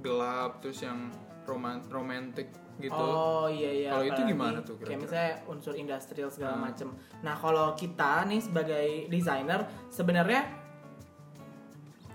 gelap 0.00 0.62
terus 0.62 0.86
yang 0.86 1.10
roman 1.44 1.82
romantis 1.90 2.46
gitu 2.76 2.90
Oh 2.92 3.46
iya 3.46 3.70
iya. 3.72 3.90
Kalau 3.90 4.04
itu 4.04 4.20
gimana 4.26 4.58
tuh 4.58 4.74
Kayak 4.74 4.88
kira-kira? 4.88 5.02
misalnya 5.02 5.32
unsur 5.46 5.74
industrial 5.74 6.28
segala 6.28 6.54
Hmm. 6.54 6.64
macem. 6.64 6.88
Nah 7.20 7.34
kalau 7.34 7.66
kita 7.72 8.24
nih 8.24 8.40
sebagai 8.40 8.86
desainer 9.06 9.60
sebenarnya 9.88 10.42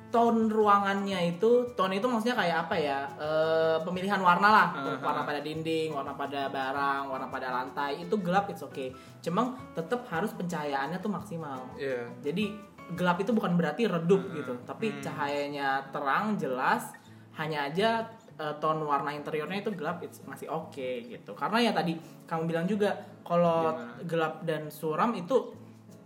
tone 0.10 0.50
ruangannya 0.50 1.38
itu 1.38 1.50
tone 1.76 1.94
itu 1.94 2.10
maksudnya 2.10 2.34
kayak 2.36 2.58
apa 2.66 2.76
ya 2.76 3.00
Eh, 3.14 3.78
pemilihan 3.86 4.18
warna 4.20 4.50
lah 4.50 4.68
Hmm, 4.74 4.98
warna 5.00 5.22
pada 5.22 5.38
dinding 5.40 5.94
warna 5.94 6.12
pada 6.14 6.50
barang 6.50 7.04
warna 7.06 7.28
pada 7.28 7.54
lantai 7.54 8.02
itu 8.02 8.18
gelap 8.18 8.50
it's 8.50 8.60
okay 8.60 8.90
cuma 9.20 9.42
tetap 9.72 10.10
harus 10.10 10.34
pencahayaannya 10.34 10.98
tuh 10.98 11.08
maksimal 11.08 11.62
Iya 11.78 12.10
jadi 12.20 12.58
gelap 12.90 13.22
itu 13.22 13.30
bukan 13.30 13.54
berarti 13.54 13.86
redup 13.86 14.18
Hmm. 14.20 14.34
gitu 14.34 14.54
tapi 14.66 14.98
cahayanya 14.98 15.94
terang 15.94 16.34
jelas 16.36 16.90
hanya 17.38 17.70
aja 17.70 18.10
eh, 18.40 18.56
tone 18.58 18.82
warna 18.82 19.12
interiornya 19.12 19.60
itu 19.60 19.72
gelap 19.72 20.00
it's 20.00 20.24
masih 20.24 20.48
oke 20.48 20.80
gitu 21.04 21.32
karena 21.34 21.58
ya 21.60 21.72
tadi 21.72 21.94
kamu 22.24 22.44
bilang 22.46 22.66
juga 22.66 22.96
kalau 23.22 23.76
Gimana? 23.76 24.02
gelap 24.08 24.36
dan 24.42 24.72
suram 24.72 25.12
itu 25.14 25.52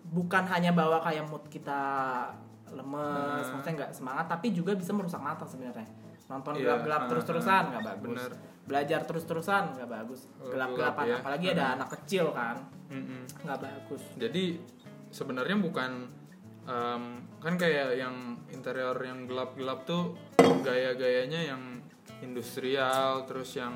bukan 0.06 0.44
hanya 0.46 0.70
bawa 0.70 1.00
kayak 1.00 1.26
mood 1.26 1.46
kita 1.48 1.80
lemes 2.68 3.46
Hmm. 3.46 3.54
maksudnya 3.54 3.74
nggak 3.80 3.92
semangat 3.94 4.26
tapi 4.28 4.50
juga 4.50 4.74
bisa 4.74 4.90
merusak 4.92 5.22
mata 5.22 5.46
sebenarnya 5.46 5.86
nonton 6.26 6.56
Iya, 6.56 6.62
gelap-gelap 6.64 7.02
hmm, 7.02 7.10
terus-terusan 7.10 7.62
hmm. 7.62 7.70
nggak 7.70 7.86
bagus 7.86 8.10
Bener. 8.18 8.32
belajar 8.64 9.00
terus-terusan 9.04 9.64
nggak 9.76 9.90
bagus 9.92 10.22
Oh, 10.34 10.50
gelap-gelapan 10.50 11.06
gelap 11.06 11.14
ya. 11.14 11.22
apalagi 11.22 11.48
ada 11.52 11.66
anak 11.78 11.90
kecil 11.94 12.26
kan 12.32 12.58
nggak 13.44 13.60
bagus 13.60 14.02
Jadi 14.16 14.44
sebenarnya 15.10 15.56
bukan 15.60 15.92
em, 16.64 17.04
kan 17.38 17.54
kayak 17.56 17.94
yang 17.94 18.16
interior 18.50 18.98
yang 18.98 19.26
gelap-gelap 19.26 19.86
tuh 19.86 20.18
gaya-gayanya 20.64 21.42
yang 21.46 21.62
industrial 22.22 23.24
terus 23.24 23.54
yang 23.54 23.74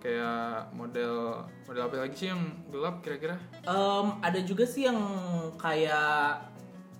kayak 0.00 0.72
model 0.72 1.44
model 1.68 1.82
apa 1.84 1.94
lagi 2.00 2.16
sih 2.16 2.28
yang 2.28 2.40
gelap 2.68 3.00
kira-kira? 3.00 3.36
Em, 3.62 4.06
ada 4.18 4.40
juga 4.40 4.64
sih 4.64 4.88
yang 4.88 4.96
kayak 5.56 6.48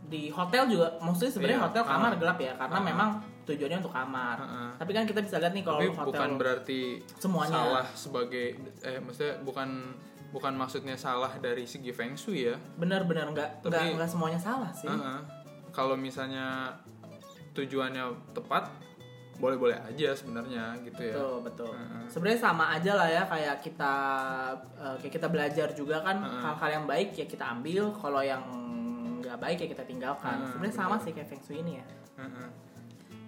di 0.04 0.28
hotel 0.28 0.66
juga, 0.66 0.98
maksudnya 0.98 1.32
sebenarnya 1.32 1.58
Iya, 1.58 1.66
hotel 1.70 1.82
kamar 1.86 2.10
ah. 2.10 2.18
gelap 2.18 2.38
ya, 2.38 2.52
karena 2.58 2.76
Ah. 2.76 2.84
memang 2.84 3.10
tujuannya 3.40 3.78
untuk 3.78 3.94
kamar. 3.94 4.36
Ah, 4.36 4.44
ah. 4.44 4.70
Tapi 4.76 4.90
kan 4.90 5.04
kita 5.06 5.20
bisa 5.22 5.38
lihat 5.38 5.54
nih 5.54 5.62
kalau 5.62 5.80
hotel 5.80 6.06
bukan 6.06 6.30
berarti 6.36 6.80
semuanya. 7.16 7.52
salah 7.56 7.86
sebagai 7.94 8.46
eh 8.82 8.98
maksudnya 8.98 9.38
bukan 9.40 9.68
bukan 10.30 10.52
maksudnya 10.54 10.94
salah 10.94 11.30
dari 11.38 11.64
segi 11.64 11.90
feng 11.90 12.14
shui 12.14 12.46
ya. 12.46 12.56
benar-benar 12.76 13.30
nggak 13.30 13.64
nggak 13.64 14.10
semuanya 14.10 14.38
salah 14.38 14.70
sih. 14.70 14.86
Heeh. 14.86 15.18
Kalau 15.70 15.94
misalnya 15.94 16.74
tujuannya 17.50 18.04
tepat 18.32 18.70
boleh-boleh 19.40 19.80
aja 19.80 20.12
sebenarnya 20.12 20.76
gitu 20.85 21.00
ya. 21.00 21.16
Betul 21.16 21.35
betul. 21.49 21.73
Heeh. 21.73 22.04
Sebenarnya 22.12 22.40
sama 22.44 22.64
aja 22.76 22.92
lah 22.94 23.09
ya 23.09 23.23
kayak 23.25 23.56
kita 23.64 23.94
eh, 24.76 24.94
kayak 25.00 25.12
kita 25.16 25.26
belajar 25.32 25.68
juga 25.73 26.04
kan 26.04 26.20
hal-hal 26.20 26.70
yang 26.70 26.85
baik 26.85 27.16
ya 27.16 27.25
kita 27.25 27.49
ambil, 27.49 27.90
kalau 27.97 28.20
yang 28.20 28.44
nggak 29.25 29.38
baik 29.40 29.59
ya 29.64 29.68
kita 29.73 29.85
tinggalkan. 29.88 30.44
Heeh, 30.44 30.49
Sebenarnya 30.52 30.76
sama 30.76 30.97
sih 31.00 31.12
kayak 31.16 31.28
feng 31.32 31.42
shui 31.42 31.64
ini 31.64 31.80
ya. 31.80 31.87
Heeh. 32.20 32.49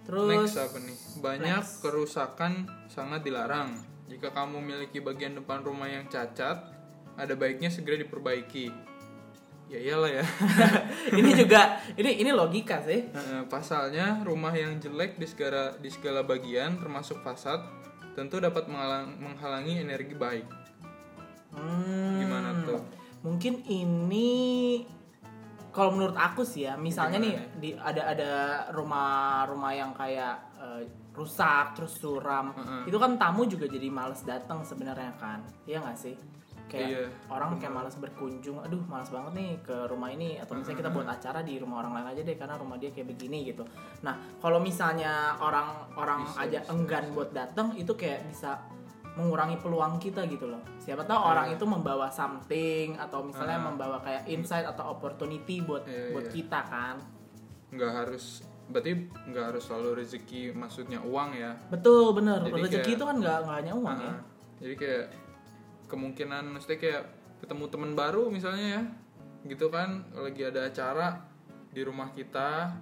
Terus 0.02 0.28
Next 0.28 0.58
apa 0.58 0.78
nih? 0.82 0.96
Banyak 1.22 1.62
next. 1.64 1.80
kerusakan 1.80 2.52
sangat 2.92 3.22
dilarang. 3.24 3.72
Jika 4.10 4.34
kamu 4.34 4.60
memiliki 4.60 5.00
bagian 5.00 5.38
depan 5.38 5.64
rumah 5.64 5.88
yang 5.88 6.04
cacat, 6.10 6.68
ada 7.16 7.34
baiknya 7.38 7.72
segera 7.72 7.96
diperbaiki. 7.96 8.91
Ya 9.72 9.80
iyalah 9.80 10.10
ya. 10.12 10.24
ini 11.20 11.32
juga 11.32 11.80
ini 11.96 12.20
ini 12.20 12.28
logika 12.28 12.84
sih. 12.84 13.08
Pasalnya, 13.48 14.20
rumah 14.20 14.52
yang 14.52 14.76
jelek 14.76 15.16
di 15.16 15.24
segala 15.24 15.72
di 15.80 15.88
segala 15.88 16.20
bagian 16.20 16.76
termasuk 16.76 17.24
fasad 17.24 17.64
tentu 18.12 18.36
dapat 18.36 18.68
menghalang- 18.68 19.16
menghalangi 19.16 19.80
energi 19.80 20.12
baik. 20.12 20.44
Hmm, 21.56 22.20
Gimana 22.20 22.48
tuh? 22.68 22.80
Mungkin 23.24 23.64
ini 23.64 24.30
kalau 25.72 25.96
menurut 25.96 26.20
aku 26.20 26.44
sih 26.44 26.68
ya, 26.68 26.76
misalnya 26.76 27.16
nih 27.16 27.32
Gimana 27.32 27.56
di 27.56 27.70
ada 27.72 28.02
ada 28.12 28.32
rumah-rumah 28.76 29.72
yang 29.72 29.96
kayak 29.96 30.36
eh, 30.60 30.84
rusak 31.16 31.72
terus 31.72 31.96
suram, 31.96 32.52
Heeh. 32.52 32.92
itu 32.92 32.96
kan 33.00 33.16
tamu 33.16 33.48
juga 33.48 33.64
jadi 33.64 33.88
males 33.88 34.20
datang 34.24 34.60
sebenarnya 34.64 35.16
kan, 35.16 35.40
iya 35.64 35.80
nggak 35.80 35.96
sih? 35.96 36.12
Kayak 36.72 36.88
Iya, 36.88 37.04
orang 37.28 37.60
kayak 37.60 37.70
malas 37.70 37.94
berkunjung 37.94 38.56
aduh 38.58 38.80
malas 38.82 39.06
banget 39.06 39.32
nih 39.34 39.50
ke 39.60 39.76
rumah 39.86 40.08
ini. 40.08 40.40
Atau 40.40 40.56
misalnya 40.56 40.80
kita 40.80 40.90
buat 40.90 41.04
acara 41.04 41.40
di 41.40 41.54
rumah 41.56 41.76
orang 41.78 41.92
lain 41.94 42.08
aja 42.08 42.22
deh 42.24 42.34
karena 42.34 42.56
rumah 42.56 42.76
dia 42.76 42.88
kayak 42.88 43.06
begini 43.06 43.44
gitu. 43.46 43.68
Nah 44.00 44.16
kalau 44.40 44.56
misalnya 44.56 45.36
orang-orang 45.36 46.24
Bisa, 46.24 46.40
aja 46.40 46.58
bisa, 46.58 46.72
enggan 46.72 47.04
bisa. 47.04 47.14
buat 47.14 47.30
datang 47.30 47.68
itu 47.74 47.92
kayak 47.92 48.24
bisa 48.26 48.56
mengurangi 49.12 49.60
peluang 49.60 50.00
kita 50.00 50.24
gitu 50.24 50.48
loh. 50.48 50.64
Siapa 50.78 51.04
tahu 51.04 51.20
orang 51.22 51.46
Iya. 51.46 51.54
itu 51.54 51.64
membawa 51.66 52.08
something 52.08 52.96
atau 52.96 53.20
misalnya 53.22 53.60
Ah. 53.60 53.64
membawa 53.68 54.00
kayak 54.00 54.24
insight 54.26 54.64
atau 54.64 54.88
opportunity 54.90 55.60
buat 55.60 55.84
Iya, 55.84 56.10
buat 56.10 56.26
iya. 56.26 56.32
kita 56.32 56.60
kan. 56.64 56.96
Nggak 57.68 57.92
harus 57.94 58.40
berarti 58.62 58.92
nggak 59.28 59.44
harus 59.52 59.62
selalu 59.62 60.00
rezeki 60.00 60.56
maksudnya 60.56 60.96
uang 60.98 61.36
ya? 61.36 61.52
Betul 61.68 62.16
bener. 62.16 62.40
Jadi 62.40 62.56
rezeki 62.62 62.80
kayak- 62.80 62.96
itu 62.96 63.04
kan 63.04 63.16
nggak 63.20 63.38
nggak 63.44 63.56
hanya 63.60 63.72
uang 63.76 63.98
ya. 64.00 64.08
Ah, 64.08 64.18
jadi 64.56 64.74
kayak 64.74 65.04
kemungkinan 65.92 66.48
maksudnya 66.48 66.80
kayak 66.80 67.02
ketemu 67.44 67.64
teman 67.68 67.92
baru 67.92 68.32
misalnya 68.32 68.80
ya 68.80 68.82
gitu 69.44 69.68
kan 69.68 70.08
lagi 70.16 70.48
ada 70.48 70.72
acara 70.72 71.20
di 71.68 71.84
rumah 71.84 72.08
kita 72.16 72.72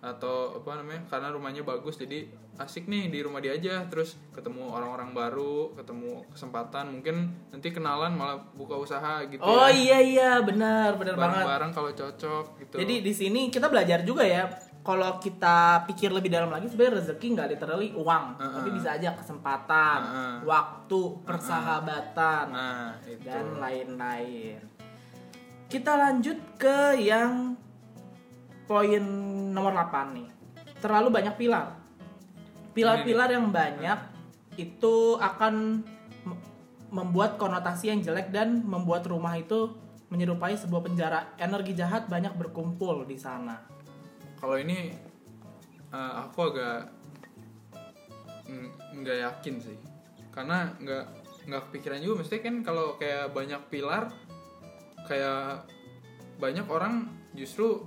atau 0.00 0.62
apa 0.62 0.78
namanya 0.78 1.02
karena 1.10 1.28
rumahnya 1.34 1.66
bagus 1.66 1.98
jadi 1.98 2.30
asik 2.56 2.88
nih 2.88 3.12
di 3.12 3.20
rumah 3.20 3.42
dia 3.42 3.52
aja 3.52 3.84
terus 3.90 4.16
ketemu 4.32 4.72
orang-orang 4.72 5.12
baru 5.12 5.76
ketemu 5.76 6.24
kesempatan 6.32 6.88
mungkin 6.88 7.32
nanti 7.52 7.68
kenalan 7.74 8.16
malah 8.16 8.40
buka 8.56 8.80
usaha 8.80 9.24
gitu 9.28 9.44
oh 9.44 9.68
ya. 9.68 9.76
iya 9.76 9.98
iya 10.00 10.30
benar 10.40 10.96
benar 10.96 11.20
banget 11.20 11.44
bareng-bareng 11.44 11.70
kalau 11.76 11.90
cocok 11.92 12.44
gitu 12.64 12.74
Jadi 12.80 12.94
di 13.04 13.12
sini 13.12 13.40
kita 13.52 13.68
belajar 13.68 14.00
juga 14.06 14.24
ya 14.24 14.48
kalau 14.86 15.18
kita 15.18 15.82
pikir 15.90 16.14
lebih 16.14 16.30
dalam 16.30 16.46
lagi 16.46 16.70
sebenarnya 16.70 17.02
rezeki 17.02 17.26
nggak 17.34 17.48
literally 17.58 17.90
uang, 17.98 18.38
Uh-uh. 18.38 18.54
tapi 18.62 18.70
bisa 18.70 18.94
aja 18.94 19.18
kesempatan, 19.18 19.98
Uh-uh. 19.98 20.34
waktu, 20.46 21.00
persahabatan 21.26 22.46
nah 22.54 22.94
itu 23.02 23.26
dan 23.26 23.58
lain-lain. 23.58 24.62
Kita 25.66 25.98
lanjut 25.98 26.38
ke 26.54 27.02
yang 27.02 27.58
poin 28.70 29.02
nomor 29.50 29.74
8 29.74 30.14
nih. 30.14 30.28
Terlalu 30.78 31.08
banyak 31.10 31.34
pilar. 31.34 31.66
Pilar-pilar 32.70 33.34
yang 33.34 33.50
banyak 33.50 33.98
itu 34.54 35.18
akan 35.18 35.82
membuat 36.94 37.34
konotasi 37.42 37.90
yang 37.90 38.06
jelek 38.06 38.30
dan 38.30 38.62
membuat 38.62 39.02
rumah 39.10 39.34
itu 39.34 39.74
menyerupai 40.14 40.54
sebuah 40.54 40.86
penjara. 40.86 41.34
Energi 41.42 41.74
jahat 41.74 42.06
banyak 42.06 42.38
berkumpul 42.38 43.02
di 43.02 43.18
sana. 43.18 43.75
Kalau 44.36 44.56
ini 44.56 44.92
eh, 45.88 46.12
aku 46.18 46.38
agak 46.50 46.92
nggak 48.94 49.18
yakin 49.20 49.54
sih 49.58 49.76
karena 50.30 50.70
nggak 50.78 51.04
nggak 51.46 51.62
kepikiran 51.70 51.98
juga 51.98 52.14
mesti 52.22 52.36
kan 52.38 52.54
kalau 52.60 52.94
kayak 52.96 53.30
banyak 53.30 53.60
pilar 53.68 54.10
kayak 55.04 55.66
banyak 56.36 56.66
orang 56.66 57.06
justru 57.32 57.82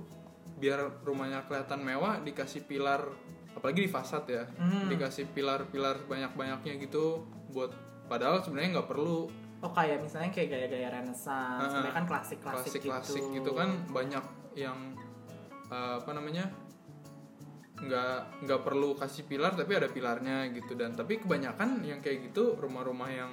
biar 0.56 1.00
rumahnya 1.00 1.44
kelihatan 1.44 1.80
mewah 1.80 2.20
dikasih 2.20 2.64
pilar 2.64 3.04
apalagi 3.50 3.84
di 3.84 3.90
fasad 3.90 4.24
ya 4.26 4.44
Hmm. 4.56 4.86
dikasih 4.86 5.32
pilar-pilar 5.32 6.06
banyak-banyaknya 6.06 6.76
gitu 6.78 7.24
buat 7.50 7.72
padahal 8.06 8.40
sebenarnya 8.40 8.80
nggak 8.80 8.88
perlu 8.88 9.28
Oh 9.60 9.68
kayak 9.76 10.00
misalnya 10.00 10.32
kayak 10.32 10.48
gaya-gaya 10.48 10.88
Renaissance, 10.88 11.60
Ah, 11.60 11.68
sebenarnya 11.68 11.92
kan 11.92 12.06
klasik-klasik 12.08 12.80
klasik-klasik 12.80 13.20
gitu. 13.20 13.34
gitu 13.44 13.50
kan 13.52 13.68
banyak 13.92 14.24
yang 14.56 14.96
eh, 15.70 15.94
apa 15.96 16.10
namanya 16.12 16.50
nggak 17.80 18.44
nggak 18.44 18.60
perlu 18.60 18.92
kasih 18.92 19.24
pilar 19.24 19.56
tapi 19.56 19.72
ada 19.72 19.88
pilarnya 19.88 20.50
gitu. 20.52 20.76
Dan 20.76 20.92
tapi 20.92 21.16
kebanyakan 21.18 21.80
yang 21.80 22.04
kayak 22.04 22.30
gitu 22.30 22.58
rumah-rumah 22.60 23.08
yang 23.08 23.32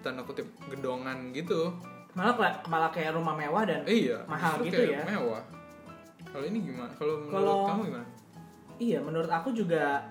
tanda 0.00 0.24
kutip 0.24 0.48
gedongan 0.70 1.32
gitu. 1.32 1.74
Malah 2.14 2.34
kayak- 2.38 2.60
malah 2.70 2.90
kayak 2.94 3.12
rumah 3.12 3.34
mewah 3.34 3.64
dan 3.66 3.82
iya 3.84 4.22
Mahal 4.24 4.62
gitu 4.62 4.76
kayak 4.76 5.02
ya? 5.02 5.04
mewah. 5.04 5.42
Kalau 6.30 6.44
ini 6.46 6.58
gimana? 6.62 6.90
Kalau 6.94 7.14
menurut 7.26 7.62
kamu 7.68 7.82
gimana? 7.90 8.06
Iya, 8.74 8.98
menurut 9.06 9.30
aku 9.30 9.54
juga 9.54 10.02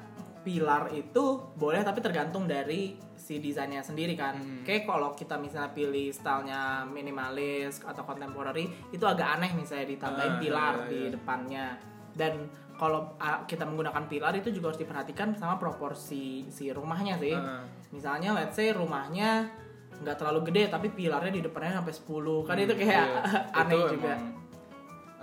pilar 0.43 0.91
itu 0.91 1.23
boleh 1.55 1.81
tapi 1.81 1.99
tergantung 1.99 2.43
dari 2.43 2.93
si 3.15 3.39
desainnya 3.39 3.79
sendiri 3.79 4.13
kan. 4.13 4.35
Hmm. 4.35 4.61
Kayak 4.61 4.83
kalau 4.83 5.15
kita 5.15 5.39
misalnya 5.39 5.71
pilih 5.71 6.11
stylenya 6.11 6.83
minimalis 6.85 7.79
atau 7.79 8.03
contemporary 8.03 8.67
itu 8.91 9.03
agak 9.03 9.39
aneh 9.39 9.55
misalnya 9.55 9.87
ditambahin 9.89 10.35
Ah, 10.35 10.39
pilar 10.39 10.73
iya, 10.75 10.89
di 10.91 10.99
iya. 10.99 11.09
depannya. 11.09 11.65
Dan 12.11 12.33
kalau 12.75 13.15
ah, 13.17 13.47
kita 13.47 13.63
menggunakan 13.63 14.03
pilar 14.05 14.35
itu 14.35 14.51
juga 14.51 14.69
harus 14.69 14.81
diperhatikan 14.81 15.33
sama 15.33 15.55
proporsi 15.55 16.43
si 16.51 16.67
rumahnya 16.69 17.15
sih. 17.15 17.31
Ah, 17.31 17.63
Misalnya 17.95 18.35
let's 18.35 18.53
say 18.53 18.75
rumahnya 18.75 19.47
nggak 19.93 20.17
terlalu 20.19 20.51
gede 20.51 20.67
tapi 20.67 20.91
pilarnya 20.91 21.31
di 21.31 21.41
depannya 21.41 21.79
sampai 21.79 21.93
10. 21.95 22.43
Kan 22.43 22.57
itu 22.59 22.73
kayak 22.75 23.07
iya. 23.07 23.21
aneh 23.63 23.77
Itu 23.77 23.87
juga. 23.95 24.11
emang, 24.11 24.23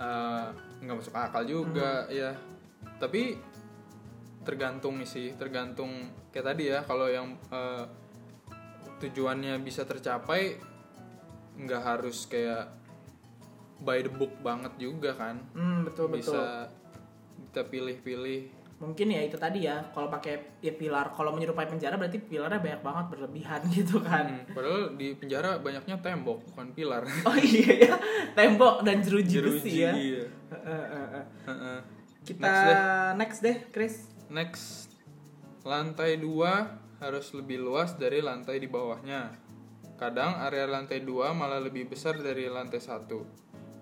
eh, 0.01 0.45
nggak 0.81 0.95
masuk 0.97 1.13
akal 1.13 1.43
juga 1.45 2.09
Hmm. 2.09 2.17
ya 2.17 2.31
tapi 2.97 3.33
tergantung 4.41 4.97
sih 5.03 5.33
tergantung 5.33 5.91
kayak 6.29 6.45
tadi 6.47 6.63
ya 6.67 6.79
kalau 6.81 7.05
yang 7.05 7.33
eh, 7.47 7.85
tujuannya 8.97 9.57
bisa 9.59 9.83
tercapai 9.83 10.57
nggak 11.57 11.81
harus 11.81 12.25
kayak 12.25 12.69
by 13.79 13.99
the 13.99 14.09
book 14.09 14.33
banget 14.39 14.73
juga 14.77 15.13
kan 15.13 15.41
Hmm, 15.51 15.83
betul 15.83 16.09
betul. 16.09 16.17
bisa 16.33 16.69
kita 17.43 17.61
pilih-pilih 17.65 18.41
mungkin 18.77 19.13
ya 19.13 19.21
itu 19.21 19.37
tadi 19.37 19.61
ya 19.61 19.77
kalau 19.89 20.09
pakai 20.09 20.57
ya 20.57 20.73
pilar 20.73 21.13
kalau 21.13 21.29
menyerupai 21.29 21.69
penjara 21.69 21.93
berarti 21.95 22.17
pilarnya 22.17 22.57
banyak 22.57 22.81
banget 22.81 23.05
berlebihan 23.09 23.61
gitu 23.77 24.01
kan 24.01 24.25
Hmm, 24.25 24.53
padahal 24.53 24.81
di 24.95 25.13
penjara 25.13 25.57
banyaknya 25.57 25.97
tembok 25.97 26.41
bukan 26.47 26.67
pilar 26.71 27.05
oh 27.29 27.37
iya 27.37 27.73
ya 27.79 27.95
tembok 28.33 28.81
dan 28.81 28.97
jeruji, 29.01 29.37
besi 29.37 29.71
ya 29.79 29.93
iya. 29.93 30.23
Eh, 30.49 30.57
eh, 30.57 30.85
eh, 30.87 31.07
eh. 31.13 31.25
Heeh. 31.45 31.77
kita 32.23 32.41
Next 32.41 32.61
deh. 32.63 32.77
next 33.15 33.39
deh 33.39 33.57
Chris 33.69 33.95
Next, 34.31 34.87
lantai 35.61 36.15
2 36.15 37.03
harus 37.03 37.27
lebih 37.35 37.59
luas 37.59 37.99
dari 37.99 38.23
lantai 38.23 38.57
di 38.57 38.65
bawahnya. 38.65 39.27
Kadang 39.99 40.39
area 40.39 40.65
lantai 40.65 41.03
2 41.03 41.35
malah 41.35 41.59
lebih 41.59 41.85
besar 41.85 42.15
dari 42.15 42.47
lantai 42.47 42.79
1. 42.79 43.11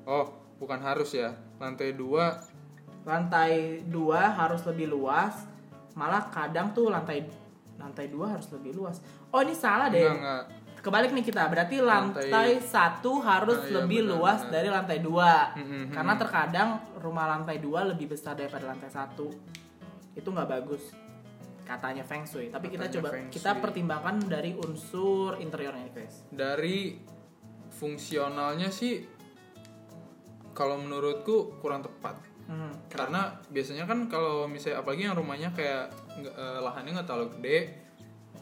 Oh, 0.04 0.26
bukan 0.58 0.82
harus 0.82 1.14
ya. 1.14 1.32
Lantai 1.58 1.94
2 1.94 2.58
lantai 3.00 3.80
dua 3.88 4.36
harus 4.36 4.60
lebih 4.68 4.92
luas 4.92 5.48
malah 5.96 6.30
kadang 6.30 6.76
tuh 6.76 6.92
lantai 6.92 7.26
lantai 7.80 8.12
dua 8.12 8.36
harus 8.36 8.52
lebih 8.52 8.76
luas 8.76 9.00
oh 9.32 9.40
ini 9.40 9.56
salah 9.56 9.88
deh 9.88 10.04
enggak 10.04 10.20
enggak. 10.20 10.44
kebalik 10.78 11.12
nih 11.16 11.24
kita 11.24 11.48
berarti 11.48 11.80
lantai, 11.80 12.28
Lantai- 12.28 12.60
satu 12.62 13.24
harus 13.24 13.56
Ah, 13.56 13.66
iya, 13.66 13.74
lebih 13.82 14.00
benar, 14.04 14.12
luas 14.14 14.40
benar. 14.44 14.52
dari 14.52 14.70
lantai 14.70 15.00
dua 15.00 15.32
Mm-mm, 15.56 15.84
karena 15.90 16.14
terkadang 16.20 16.70
rumah 17.00 17.26
lantai 17.30 17.58
dua 17.58 17.88
lebih 17.88 18.12
besar 18.12 18.36
daripada 18.36 18.68
lantai 18.68 18.92
satu 18.92 19.32
itu 20.16 20.28
nggak 20.30 20.50
bagus 20.50 20.94
katanya 21.66 22.02
feng 22.02 22.26
shui 22.26 22.50
tapi 22.50 22.74
kita 22.74 22.90
Katanya 22.90 22.96
coba 22.98 23.10
feng 23.14 23.28
kita 23.30 23.52
pertimbangkan 23.62 24.16
dari 24.26 24.58
unsur 24.58 25.38
interiornya 25.38 25.90
guys 25.94 26.26
Dari 26.34 26.98
fungsionalnya 27.70 28.74
sih 28.74 29.06
kalau 30.52 30.76
menurutku 30.76 31.56
kurang 31.64 31.80
tepat. 31.80 32.20
hmm, 32.52 32.92
Karena 32.92 33.32
biasanya 33.48 33.88
kan 33.88 34.12
kalau 34.12 34.44
misalnya 34.44 34.84
apalagi 34.84 35.08
yang 35.08 35.16
rumahnya 35.16 35.56
kayak 35.56 35.88
eh, 36.20 36.60
lahannya 36.60 37.00
nggak 37.00 37.08
terlalu 37.08 37.28
gede, 37.40 37.60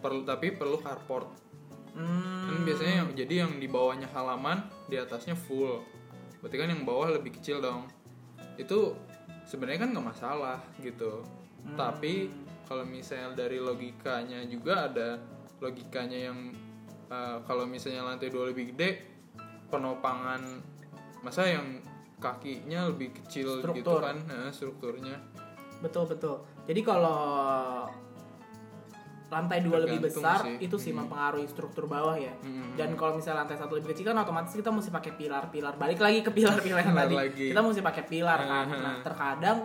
perlu 0.02 0.26
tapi 0.26 0.50
perlu 0.58 0.82
carport. 0.82 1.30
hmm, 1.94 2.42
Kan 2.50 2.58
biasanya 2.66 2.94
yang 3.06 3.10
jadi 3.14 3.34
yang 3.46 3.62
di 3.62 3.70
bawahnya 3.70 4.10
halaman, 4.10 4.66
di 4.90 4.98
atasnya 4.98 5.38
full. 5.38 5.86
Berarti 6.42 6.56
kan 6.58 6.68
yang 6.74 6.82
bawah 6.90 7.14
lebih 7.14 7.38
kecil 7.38 7.62
dong. 7.62 7.86
Itu 8.58 8.98
sebenarnya 9.48 9.88
kan 9.88 9.90
nggak 9.96 10.08
masalah 10.12 10.60
gitu. 10.84 11.24
Hmm. 11.64 11.80
Tapi 11.80 12.30
kalau 12.68 12.84
misalnya 12.84 13.34
dari 13.48 13.64
logikanya 13.64 14.44
juga 14.46 14.92
ada 14.92 15.16
logikanya 15.64 16.20
yang 16.30 16.54
uh, 17.08 17.40
kalau 17.48 17.64
misalnya 17.64 18.04
lantai 18.04 18.28
dua 18.28 18.52
lebih 18.52 18.76
gede, 18.76 19.02
penopangan 19.72 20.44
masa 21.24 21.48
yang 21.48 21.82
kakinya 22.18 22.90
lebih 22.90 23.14
kecil 23.14 23.62
gitu 23.62 23.84
Struktur. 23.86 24.00
kan 24.02 24.18
nah, 24.26 24.50
strukturnya. 24.50 25.18
betul 25.78 26.10
betul 26.10 26.42
jadi 26.66 26.82
kalau 26.82 27.86
lantai 29.28 29.60
dua 29.60 29.78
lebih 29.80 30.00
besar 30.02 30.40
sih. 30.42 30.56
itu 30.62 30.76
sih 30.78 30.90
Hmm. 30.90 31.04
mempengaruhi 31.04 31.44
struktur 31.46 31.84
bawah 31.84 32.16
ya 32.16 32.32
Hmm. 32.38 32.74
dan 32.74 32.94
kalau 32.94 33.14
misalnya 33.14 33.44
lantai 33.44 33.56
satu 33.56 33.76
lebih 33.76 33.92
kecil 33.92 34.08
kan 34.08 34.18
otomatis 34.18 34.52
kita 34.52 34.70
mesti 34.70 34.88
pakai 34.90 35.12
pilar-pilar 35.14 35.76
balik 35.76 36.00
lagi 36.00 36.20
ke 36.22 36.32
pilar-pilar 36.32 36.80
yang 36.82 36.96
tadi 36.96 37.16
lagi. 37.18 37.46
kita 37.50 37.60
mesti 37.60 37.82
pakai 37.82 38.04
pilar 38.04 38.40
kan 38.40 38.66
Hmm. 38.66 38.82
nah 38.82 38.96
terkadang 39.02 39.60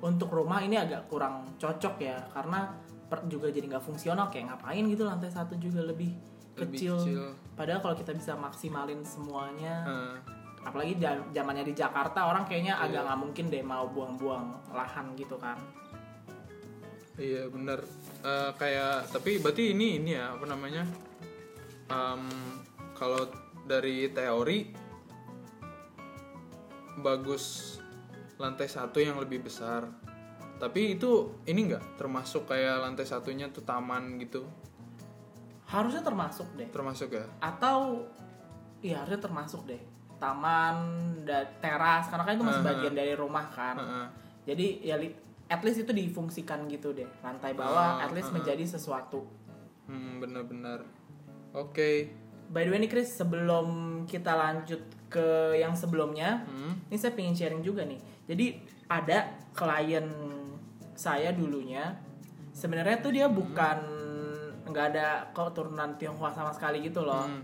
untuk 0.00 0.28
rumah 0.28 0.58
ini 0.58 0.74
agak 0.76 1.06
kurang 1.06 1.54
cocok 1.54 1.94
ya 1.98 2.18
karena 2.28 2.74
per- 3.04 3.24
juga 3.24 3.48
jadi 3.48 3.64
nggak 3.68 3.84
fungsional 3.84 4.26
kayak 4.28 4.50
ngapain 4.50 4.82
gitu 4.84 5.02
lantai 5.02 5.28
satu 5.28 5.54
juga 5.56 5.80
lebih, 5.80 6.10
Lebih 6.54 6.60
kecil. 6.68 6.94
kecil. 6.98 7.22
padahal 7.54 7.78
kalau 7.80 7.94
kita 7.94 8.10
bisa 8.10 8.34
maksimalin 8.34 9.00
semuanya 9.00 9.74
Nah, 9.84 10.16
apalagi 10.64 10.96
zamannya 11.30 11.62
di 11.62 11.72
Jakarta 11.72 12.24
orang 12.24 12.42
kayaknya 12.42 12.74
Iya. 12.74 12.84
agak 12.90 13.00
nggak 13.04 13.18
mungkin 13.20 13.44
deh 13.46 13.60
mau 13.60 13.84
buang-buang 13.86 14.44
lahan 14.70 15.12
gitu 15.14 15.36
kan 15.36 15.60
Iya 17.14 17.46
bener 17.46 17.80
Eh, 18.24 18.50
kayak 18.56 19.12
tapi 19.12 19.36
berarti 19.36 19.76
ini 19.76 20.00
ini 20.00 20.16
ya 20.16 20.32
apa 20.32 20.48
namanya? 20.48 20.80
Em, 21.86 22.24
kalau 22.96 23.28
dari 23.68 24.08
teori 24.08 24.72
bagus 26.96 27.76
lantai 28.40 28.64
satu 28.64 28.96
yang 28.96 29.20
lebih 29.20 29.44
besar. 29.44 29.84
Tapi 30.56 30.96
itu 30.96 31.36
ini 31.44 31.68
nggak 31.68 32.00
termasuk 32.00 32.48
kayak 32.48 32.80
lantai 32.80 33.04
satunya 33.04 33.52
tuh 33.52 33.60
taman 33.60 34.16
gitu? 34.16 34.48
Harusnya 35.68 36.00
termasuk 36.00 36.48
deh. 36.56 36.72
Termasuk 36.72 37.12
ya? 37.12 37.28
Atau 37.44 38.08
iya 38.80 39.04
harusnya 39.04 39.20
termasuk 39.20 39.68
deh. 39.68 39.82
Taman 40.16 40.76
dan 41.28 41.44
teras 41.60 42.08
karena 42.08 42.24
kan 42.24 42.32
itu 42.32 42.44
masih 42.48 42.62
Uh-huh. 42.62 42.72
bagian 42.72 42.94
dari 42.96 43.12
rumah 43.12 43.46
kan. 43.52 43.76
Heeh. 43.76 44.06
jadi 44.44 44.66
ya 44.80 44.96
li- 44.96 45.16
at 45.54 45.62
least 45.62 45.78
itu 45.78 45.92
difungsikan 45.92 46.66
gitu 46.66 46.90
deh. 46.90 47.06
Lantai 47.20 47.54
bawah 47.54 47.98
Oh, 47.98 48.02
at 48.02 48.10
least 48.10 48.28
uh-uh. 48.28 48.42
menjadi 48.42 48.64
sesuatu. 48.66 49.22
Hmm, 49.86 50.18
benar-benar. 50.18 50.82
Oke. 51.52 52.10
By 52.46 52.66
the 52.66 52.70
way 52.70 52.78
nih 52.78 52.90
Chris 52.90 53.08
sebelum 53.10 53.66
kita 54.04 54.34
lanjut 54.34 54.82
ke 55.06 55.54
yang 55.54 55.72
sebelumnya 55.72 56.42
Hmm, 56.44 56.82
ini 56.84 56.98
saya 56.98 57.14
pengen 57.14 57.32
sharing 57.32 57.62
juga 57.62 57.82
nih. 57.82 57.98
Jadi 58.26 58.46
ada 58.86 59.18
klien 59.52 60.04
saya 60.92 61.30
dulunya 61.30 61.94
sebenarnya 62.50 62.98
tuh 62.98 63.10
dia 63.10 63.26
bukan 63.26 63.78
nggak 64.64 64.86
ada 64.90 65.06
keturunan 65.30 65.94
Tionghoa 65.94 66.30
sama 66.30 66.50
sekali 66.50 66.82
gitu 66.82 67.00
loh. 67.00 67.24
Hmm, 67.24 67.42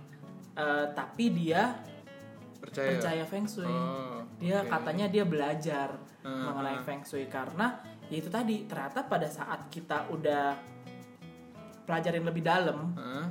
Eh, 0.51 0.87
tapi 0.93 1.31
dia 1.31 1.79
percaya? 2.59 2.91
percaya 2.93 3.25
feng 3.25 3.47
shui. 3.47 3.65
Oh, 3.65 4.21
dia 4.37 4.61
oke. 4.61 4.69
katanya 4.69 5.07
dia 5.07 5.23
belajar 5.23 5.95
Hmm, 6.21 6.45
mengenai 6.45 6.77
hmm. 6.77 6.85
feng 6.85 7.01
shui 7.01 7.25
karena 7.25 7.81
ya 8.11 8.17
itu 8.19 8.29
tadi 8.29 8.67
ternyata 8.67 9.07
pada 9.07 9.31
saat 9.31 9.71
kita 9.71 10.11
udah 10.11 10.59
pelajarin 11.87 12.23
lebih 12.23 12.43
dalam 12.43 12.95
Heeh. 12.95 13.27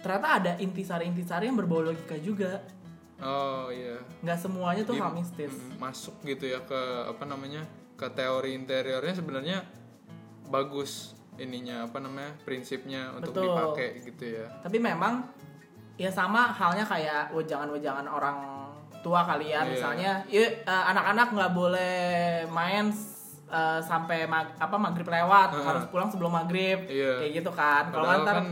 ternyata 0.00 0.28
ada 0.38 0.52
intisari-intisari 0.58 1.48
yang 1.48 1.56
berbau 1.56 1.80
logika 1.82 2.16
juga 2.16 2.60
oh 3.20 3.68
iya 3.68 4.00
nggak 4.20 4.38
semuanya 4.38 4.82
tuh 4.84 4.96
Di- 4.96 5.02
hal 5.02 5.12
mistis 5.12 5.52
mm, 5.52 5.80
masuk 5.80 6.14
gitu 6.24 6.44
ya 6.46 6.60
ke 6.62 6.80
apa 7.08 7.24
namanya 7.24 7.64
ke 7.96 8.06
teori 8.10 8.52
interiornya 8.52 9.14
sebenarnya 9.14 9.58
bagus 10.48 11.16
ininya 11.38 11.88
apa 11.88 11.96
namanya 11.96 12.36
prinsipnya 12.44 13.16
untuk 13.16 13.32
Betul. 13.32 13.48
dipakai 13.48 13.88
gitu 14.04 14.24
ya 14.36 14.46
tapi 14.60 14.76
memang 14.76 15.24
ya 15.96 16.12
sama 16.12 16.52
halnya 16.52 16.84
kayak 16.84 17.32
wejangan-wejangan 17.32 18.04
orang 18.08 18.38
tua 19.00 19.24
kali 19.24 19.50
ya 19.50 19.64
Iya. 19.64 19.70
misalnya 19.70 20.12
"Yuk, 20.28 20.50
eh, 20.62 20.84
anak-anak 20.92 21.28
nggak 21.32 21.52
boleh 21.52 21.96
main 22.48 22.90
eh, 23.52 23.80
sampai 23.80 24.24
mag- 24.24 24.56
apa 24.56 24.74
maghrib 24.74 25.04
lewat 25.04 25.52
Heeh. 25.52 25.62
harus 25.62 25.84
pulang 25.86 26.08
sebelum 26.08 26.32
maghrib. 26.32 26.88
Iya. 26.88 27.20
kayak 27.20 27.32
gitu 27.36 27.50
kan. 27.52 27.84
Kalau 27.86 28.08
ntar 28.18 28.34
kan 28.34 28.46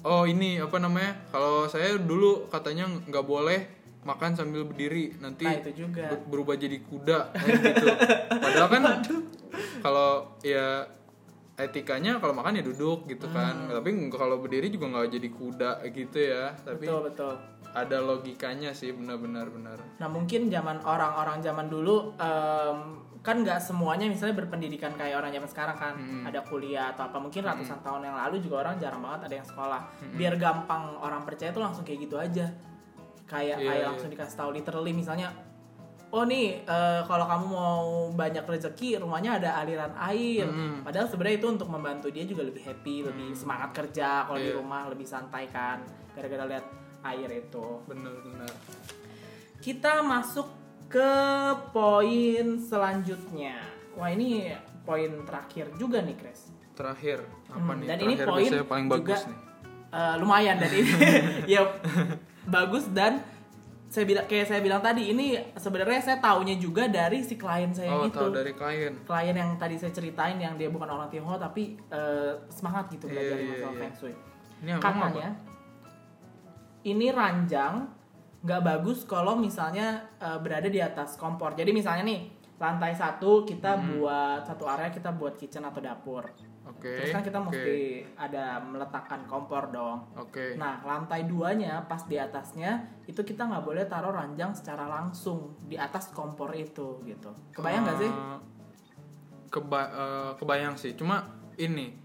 oh 0.00 0.24
ini 0.24 0.56
apa 0.56 0.76
namanya 0.76 1.12
kalau 1.28 1.68
saya 1.68 1.94
dulu 1.94 2.48
katanya 2.48 2.88
nggak 2.88 3.20
boleh 3.22 3.60
makan 4.00 4.32
sambil 4.32 4.64
berdiri 4.64 5.12
nanti 5.18 5.44
nah 5.44 5.60
itu 5.60 5.84
juga. 5.84 6.08
ber- 6.08 6.24
berubah 6.26 6.56
jadi 6.56 6.80
kuda 6.80 7.18
gitu. 7.36 7.86
Padahal 8.32 8.68
kan 8.70 8.82
kalau 9.84 10.10
ya 10.40 10.88
etikanya 11.54 12.16
kalau 12.16 12.32
makan 12.32 12.56
ya 12.56 12.64
duduk 12.64 13.04
gitu 13.06 13.28
kan. 13.28 13.52
Hmm. 13.60 13.76
tapi 13.76 13.92
nggak- 13.92 14.16
kalau 14.16 14.40
berdiri 14.40 14.72
juga 14.72 14.88
nggak 14.88 15.12
jadi 15.12 15.28
kuda 15.30 15.70
gitu 15.86 16.16
ya. 16.18 16.56
Tapi 16.56 16.88
betul 16.88 17.00
betul. 17.04 17.34
ada 17.70 17.98
logikanya 18.00 18.72
sih 18.72 18.90
benar-benar 18.90 19.46
benar. 19.46 19.78
Nah 20.00 20.08
mungkin 20.08 20.48
zaman 20.48 20.80
orang-orang 20.80 21.38
zaman 21.38 21.68
dulu 21.68 22.16
em, 22.16 22.78
kan 23.20 23.36
nggak 23.38 23.60
semuanya 23.60 24.08
misalnya 24.08 24.32
berpendidikan 24.34 24.96
kayak 24.96 25.20
orang 25.20 25.28
zaman 25.30 25.48
sekarang 25.48 25.76
kan. 25.76 25.94
Hmm. 25.94 26.24
ada 26.24 26.40
kuliah 26.40 26.88
atau 26.90 27.04
apa 27.04 27.20
mungkin 27.20 27.44
ratusan 27.44 27.80
tahun 27.80 28.08
yang 28.08 28.16
lalu 28.16 28.40
juga 28.40 28.64
orang 28.64 28.80
jarang 28.80 29.00
banget 29.00 29.20
ada 29.28 29.34
yang 29.36 29.46
sekolah. 29.46 29.80
Biar 30.14 30.34
gampang 30.34 30.96
orang 30.96 31.22
percaya 31.22 31.50
tuh 31.50 31.60
langsung 31.60 31.84
kayak 31.84 32.00
gitu 32.00 32.16
aja. 32.16 32.48
Kayak 33.24 33.60
Iya, 33.60 33.66
kayak 33.68 33.78
iya. 33.78 33.88
langsung 33.92 34.08
dikasih 34.08 34.36
tahu 34.36 34.50
literally. 34.52 34.90
Misalnya 34.90 35.28
oh 36.10 36.24
nih 36.24 36.64
eh, 36.64 37.02
kalau 37.04 37.22
kamu 37.22 37.44
mau 37.46 37.84
banyak 38.10 38.42
rezeki 38.42 38.98
rumahnya 38.98 39.36
ada 39.36 39.50
aliran 39.58 39.92
air. 40.00 40.48
Hmm. 40.48 40.80
padahal 40.82 41.06
sebenarnya 41.06 41.38
itu 41.38 41.48
untuk 41.48 41.68
membantu 41.68 42.08
dia 42.08 42.24
juga 42.24 42.42
lebih 42.42 42.64
happy 42.64 43.04
lebih 43.04 43.36
semangat 43.36 43.70
kerja 43.70 44.24
kalau 44.24 44.34
di 44.36 44.48
Iya. 44.48 44.58
rumah 44.58 44.88
lebih 44.88 45.04
santai 45.04 45.44
kan 45.46 45.84
gara-gara 46.10 46.48
lihat 46.48 46.66
air 47.04 47.30
itu. 47.38 47.66
Benar-benar 47.84 48.50
kita 49.60 50.00
masuk 50.00 50.48
ke 50.90 51.12
poin 51.70 52.46
selanjutnya. 52.58 53.54
Wah 53.92 54.10
ini 54.10 54.50
poin 54.82 55.22
terakhir 55.22 55.70
juga 55.76 56.00
nih, 56.00 56.16
Chris. 56.16 56.50
terakhir 56.72 57.20
apa 57.46 57.60
Hmm, 57.62 57.76
nih 57.76 57.86
dan 57.86 57.98
ini 58.00 58.14
terakhir 58.14 58.26
poin 58.26 58.40
biasanya 58.42 58.64
paling 58.64 58.86
juga 58.86 58.96
bagus 58.96 59.20
nih 59.22 59.38
eh, 59.90 60.14
lumayan 60.16 60.56
dan 60.56 60.70
ini 60.72 60.92
ya 61.52 61.60
bagus 62.46 62.84
dan 62.88 63.12
saya 63.86 64.04
bilang 64.06 64.24
kayak 64.24 64.46
saya 64.46 64.60
bilang 64.60 64.80
tadi 64.80 65.02
ini 65.06 65.26
sebenarnya 65.54 66.00
saya 66.00 66.18
taunya 66.18 66.56
juga 66.56 66.88
dari 66.88 67.20
si 67.20 67.36
klien 67.36 67.68
saya 67.70 67.92
oh 67.92 68.06
itu. 68.06 68.16
tahu 68.16 68.32
dari 68.32 68.52
klien 68.52 68.96
Klien 68.98 69.36
yang 69.36 69.50
tadi 69.54 69.76
saya 69.76 69.90
ceritain 69.90 70.34
yang 70.36 70.56
dia 70.56 70.66
bukan 70.66 70.88
orang 70.88 71.06
Tionghoa 71.06 71.36
tapi 71.38 71.76
eh, 71.84 72.32
semangat 72.48 72.88
gitu 72.88 73.04
belajar 73.04 73.34
Iya, 73.34 73.44
iya, 73.44 73.50
masalah 73.52 73.68
iya. 73.68 73.80
feng 73.82 73.94
shui. 73.94 74.14
ini 74.56 74.70
abang 74.70 74.80
apa 74.80 75.04
Katanya 75.04 75.30
ini 76.82 77.06
ranjang 77.12 77.74
nggak 78.40 78.62
bagus 78.62 79.04
kalau 79.04 79.36
misalnya 79.36 80.00
eh, 80.16 80.38
berada 80.40 80.66
di 80.66 80.80
atas 80.80 81.16
kompor. 81.16 81.52
Jadi 81.52 81.70
misalnya 81.70 82.04
nih 82.04 82.20
lantai 82.56 82.92
satu 82.92 83.42
kita 83.42 83.72
Hmm. 83.72 83.96
buat 83.96 84.44
satu 84.44 84.68
area 84.68 84.88
kita 84.88 85.12
buat 85.12 85.36
kitchen 85.36 85.64
atau 85.64 85.80
dapur. 85.80 86.28
oke 86.60 86.86
Terus 86.86 87.10
kan 87.10 87.24
kita 87.24 87.40
oke, 87.40 87.48
mesti 87.50 87.76
ada 88.14 88.60
meletakkan 88.60 89.24
kompor 89.24 89.72
dong. 89.72 90.04
oke 90.14 90.54
Nah 90.54 90.84
lantai 90.84 91.24
duanya 91.24 91.80
pas 91.84 92.04
di 92.04 92.14
atasnya 92.14 93.00
itu 93.04 93.20
kita 93.20 93.44
nggak 93.44 93.64
boleh 93.64 93.84
taruh 93.84 94.12
ranjang 94.12 94.52
secara 94.52 94.84
langsung 94.86 95.56
di 95.64 95.74
atas 95.74 96.12
kompor 96.12 96.52
itu 96.52 97.00
gitu. 97.02 97.32
Kebayang 97.50 97.82
nggak 97.84 97.98
sih? 97.98 98.12
Eh, 98.12 98.38
keba 99.50 99.82
eh, 99.88 100.30
kebayang 100.36 100.76
sih 100.76 100.92
cuma 100.94 101.26
ini 101.56 101.96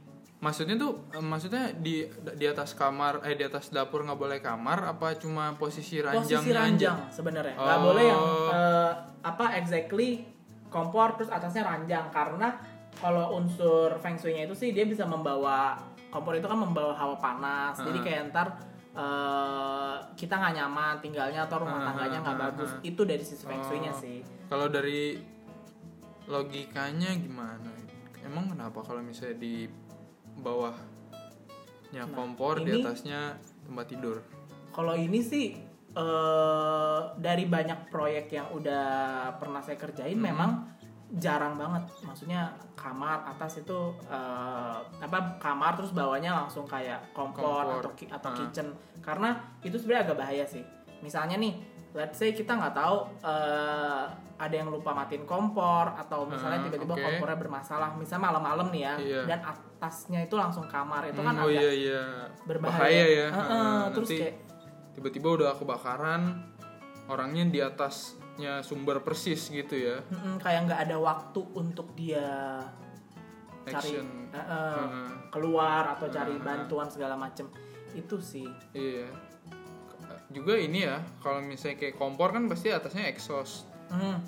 maksudnya 0.45 0.77
tuh 0.77 1.10
eh, 1.10 1.25
maksudnya 1.25 1.73
di 1.73 2.05
di 2.38 2.45
atas 2.45 2.71
kamar 2.71 3.25
eh 3.25 3.34
di 3.34 3.41
atas 3.41 3.73
dapur 3.73 4.05
nggak 4.05 4.13
boleh 4.15 4.38
kamar 4.39 4.86
apa 4.88 5.17
cuma 5.17 5.58
posisi 5.58 5.97
ranjangnya 5.97 6.38
Posisi 6.38 6.51
ranjang 6.53 6.97
sebenarnya 7.10 7.55
nggak 7.58 7.79
Oh. 7.79 7.84
boleh 7.84 8.03
yang 8.05 8.23
eh, 8.53 8.91
apa 9.25 9.45
exactly 9.58 10.21
kompor 10.69 11.17
terus 11.17 11.34
atasnya 11.34 11.65
ranjang 11.65 12.05
karena 12.10 12.62
kalau 12.95 13.34
unsur 13.34 13.97
feng 13.97 14.15
shui-nya 14.15 14.45
itu 14.45 14.53
sih 14.53 14.69
dia 14.69 14.86
bisa 14.86 15.03
membawa 15.03 15.75
kompor 16.08 16.31
itu 16.31 16.45
kan 16.45 16.55
membawa 16.55 16.93
hawa 16.93 17.17
panas 17.17 17.81
jadi 17.81 17.97
Hmm. 17.97 18.05
kayak 18.05 18.21
ntar 18.29 18.47
eh, 18.93 19.95
kita 20.13 20.31
nggak 20.31 20.53
nyaman 20.55 20.93
tinggalnya 20.99 21.43
atau 21.43 21.60
rumah 21.60 21.79
Hmm, 21.79 21.88
tangganya 21.89 22.17
nggak 22.21 22.36
hmm, 22.36 22.45
bagus 22.47 22.69
hmm. 22.71 22.81
itu 22.86 23.01
dari 23.01 23.23
sisi 23.23 23.43
feng 23.43 23.60
shui-nya 23.60 23.91
Oh. 23.91 23.97
sih 23.97 24.21
kalau 24.45 24.69
dari 24.69 25.17
logikanya 26.25 27.13
gimana 27.15 27.69
emang 28.21 28.49
kenapa 28.49 28.81
kalau 28.81 29.01
misalnya 29.01 29.38
di 29.38 29.69
bawahnya 30.38 30.84
Nah, 31.98 32.12
kompor 32.12 32.60
di 32.60 32.71
ini- 32.71 32.84
atasnya 32.84 33.36
tempat 33.62 33.86
tidur 33.88 34.17
Kalau 34.69 34.91
ini 34.93 35.19
sih 35.19 35.56
eh 35.95 37.00
dari 37.15 37.45
banyak 37.45 37.88
proyek 37.88 38.28
yang 38.30 38.52
udah 38.52 38.86
pernah 39.34 39.60
saya 39.60 39.76
kerjain 39.76 40.13
Hmm. 40.13 40.28
memang 40.28 40.52
jarang 41.15 41.56
banget. 41.56 41.88
Maksudnya 42.02 42.52
kamar 42.76 43.24
atas 43.26 43.58
itu 43.58 43.80
eh, 44.06 44.76
apa 45.00 45.39
kamar 45.39 45.71
terus 45.74 45.95
bawahnya 45.95 46.36
langsung 46.36 46.67
kayak 46.67 47.00
kompor, 47.13 47.48
Kompor. 47.63 47.80
atau 47.80 47.91
ki- 47.95 48.12
atau 48.12 48.30
Ah. 48.30 48.36
kitchen. 48.36 48.67
Karena 49.00 49.32
itu 49.62 49.80
sebenarnya 49.80 50.12
agak 50.12 50.19
bahaya 50.19 50.43
sih. 50.43 50.65
Misalnya 51.00 51.38
nih, 51.38 51.56
let's 51.95 52.15
say 52.15 52.29
kita 52.31 52.51
nggak 52.51 52.75
tahu 52.75 52.97
eh, 53.23 54.03
ada 54.36 54.51
yang 54.51 54.67
lupa 54.67 54.91
matiin 54.91 55.23
kompor 55.23 55.95
atau 55.95 56.27
misalnya 56.27 56.60
Ah, 56.60 56.63
tiba-tiba 56.67 56.91
oke. 56.91 57.01
kompornya 57.01 57.39
bermasalah. 57.39 57.95
Misalnya 57.95 58.23
malam-malam 58.29 58.67
nih 58.67 58.81
ya 58.81 58.93
Iya. 58.99 59.21
dan 59.25 59.39
atasnya 59.41 60.19
itu 60.21 60.36
langsung 60.36 60.67
kamar 60.67 61.08
itu 61.08 61.17
kan 61.17 61.31
Hmm, 61.31 61.39
oh 61.39 61.47
agak 61.47 61.55
iya 61.55 61.71
iya 61.73 62.01
berbahaya. 62.43 62.75
bahaya 62.77 63.05
ya 63.08 63.27
Heeh, 63.29 63.47
Heeh, 63.47 63.81
terus 63.89 64.10
nanti 64.10 64.21
kayak 64.21 64.36
tiba-tiba 64.91 65.27
udah 65.34 65.51
kebakaran 65.55 66.21
orangnya 67.05 67.43
di 67.45 67.60
atasnya 67.60 68.60
sumber 68.60 68.99
persis 68.99 69.47
gitu 69.47 69.71
ya 69.73 70.03
Mm-mm, 70.05 70.36
kayak 70.38 70.67
nggak 70.67 70.81
ada 70.84 70.97
waktu 70.97 71.39
untuk 71.53 71.93
dia 71.93 72.60
cari 73.63 73.71
action 73.71 74.08
eh, 74.29 74.38
eh, 74.38 74.43
Heeh, 74.43 75.08
keluar 75.29 75.95
atau 75.95 76.08
cari 76.08 76.34
Heeh. 76.34 76.43
bantuan 76.43 76.88
segala 76.88 77.15
macem 77.15 77.47
itu 77.93 78.19
sih 78.19 78.47
iya 78.71 79.08
juga 80.36 80.54
ini 80.54 80.84
ya 80.84 81.00
kalau 81.19 81.39
misalnya 81.39 81.80
kayak 81.80 81.95
kompor 81.95 82.30
kan 82.30 82.45
pasti 82.45 82.67
atasnya 82.69 83.08
exhaust. 83.08 83.63
Hmm, 83.88 84.19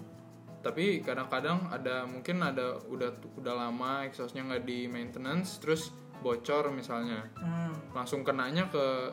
tapi 0.59 1.01
kadang-kadang 1.01 1.67
ada 1.67 2.03
mungkin 2.03 2.39
ada 2.39 2.79
udah 2.87 3.11
udah 3.35 3.53
lama 3.57 4.07
exhaustnya 4.07 4.41
nggak 4.41 4.63
di 4.63 4.87
maintenance 4.87 5.59
terus 5.59 5.91
bocor 6.17 6.71
misalnya. 6.71 7.27
Hmm. 7.35 7.75
langsung 7.91 8.21
kenanya 8.21 8.65
ke 8.67 9.11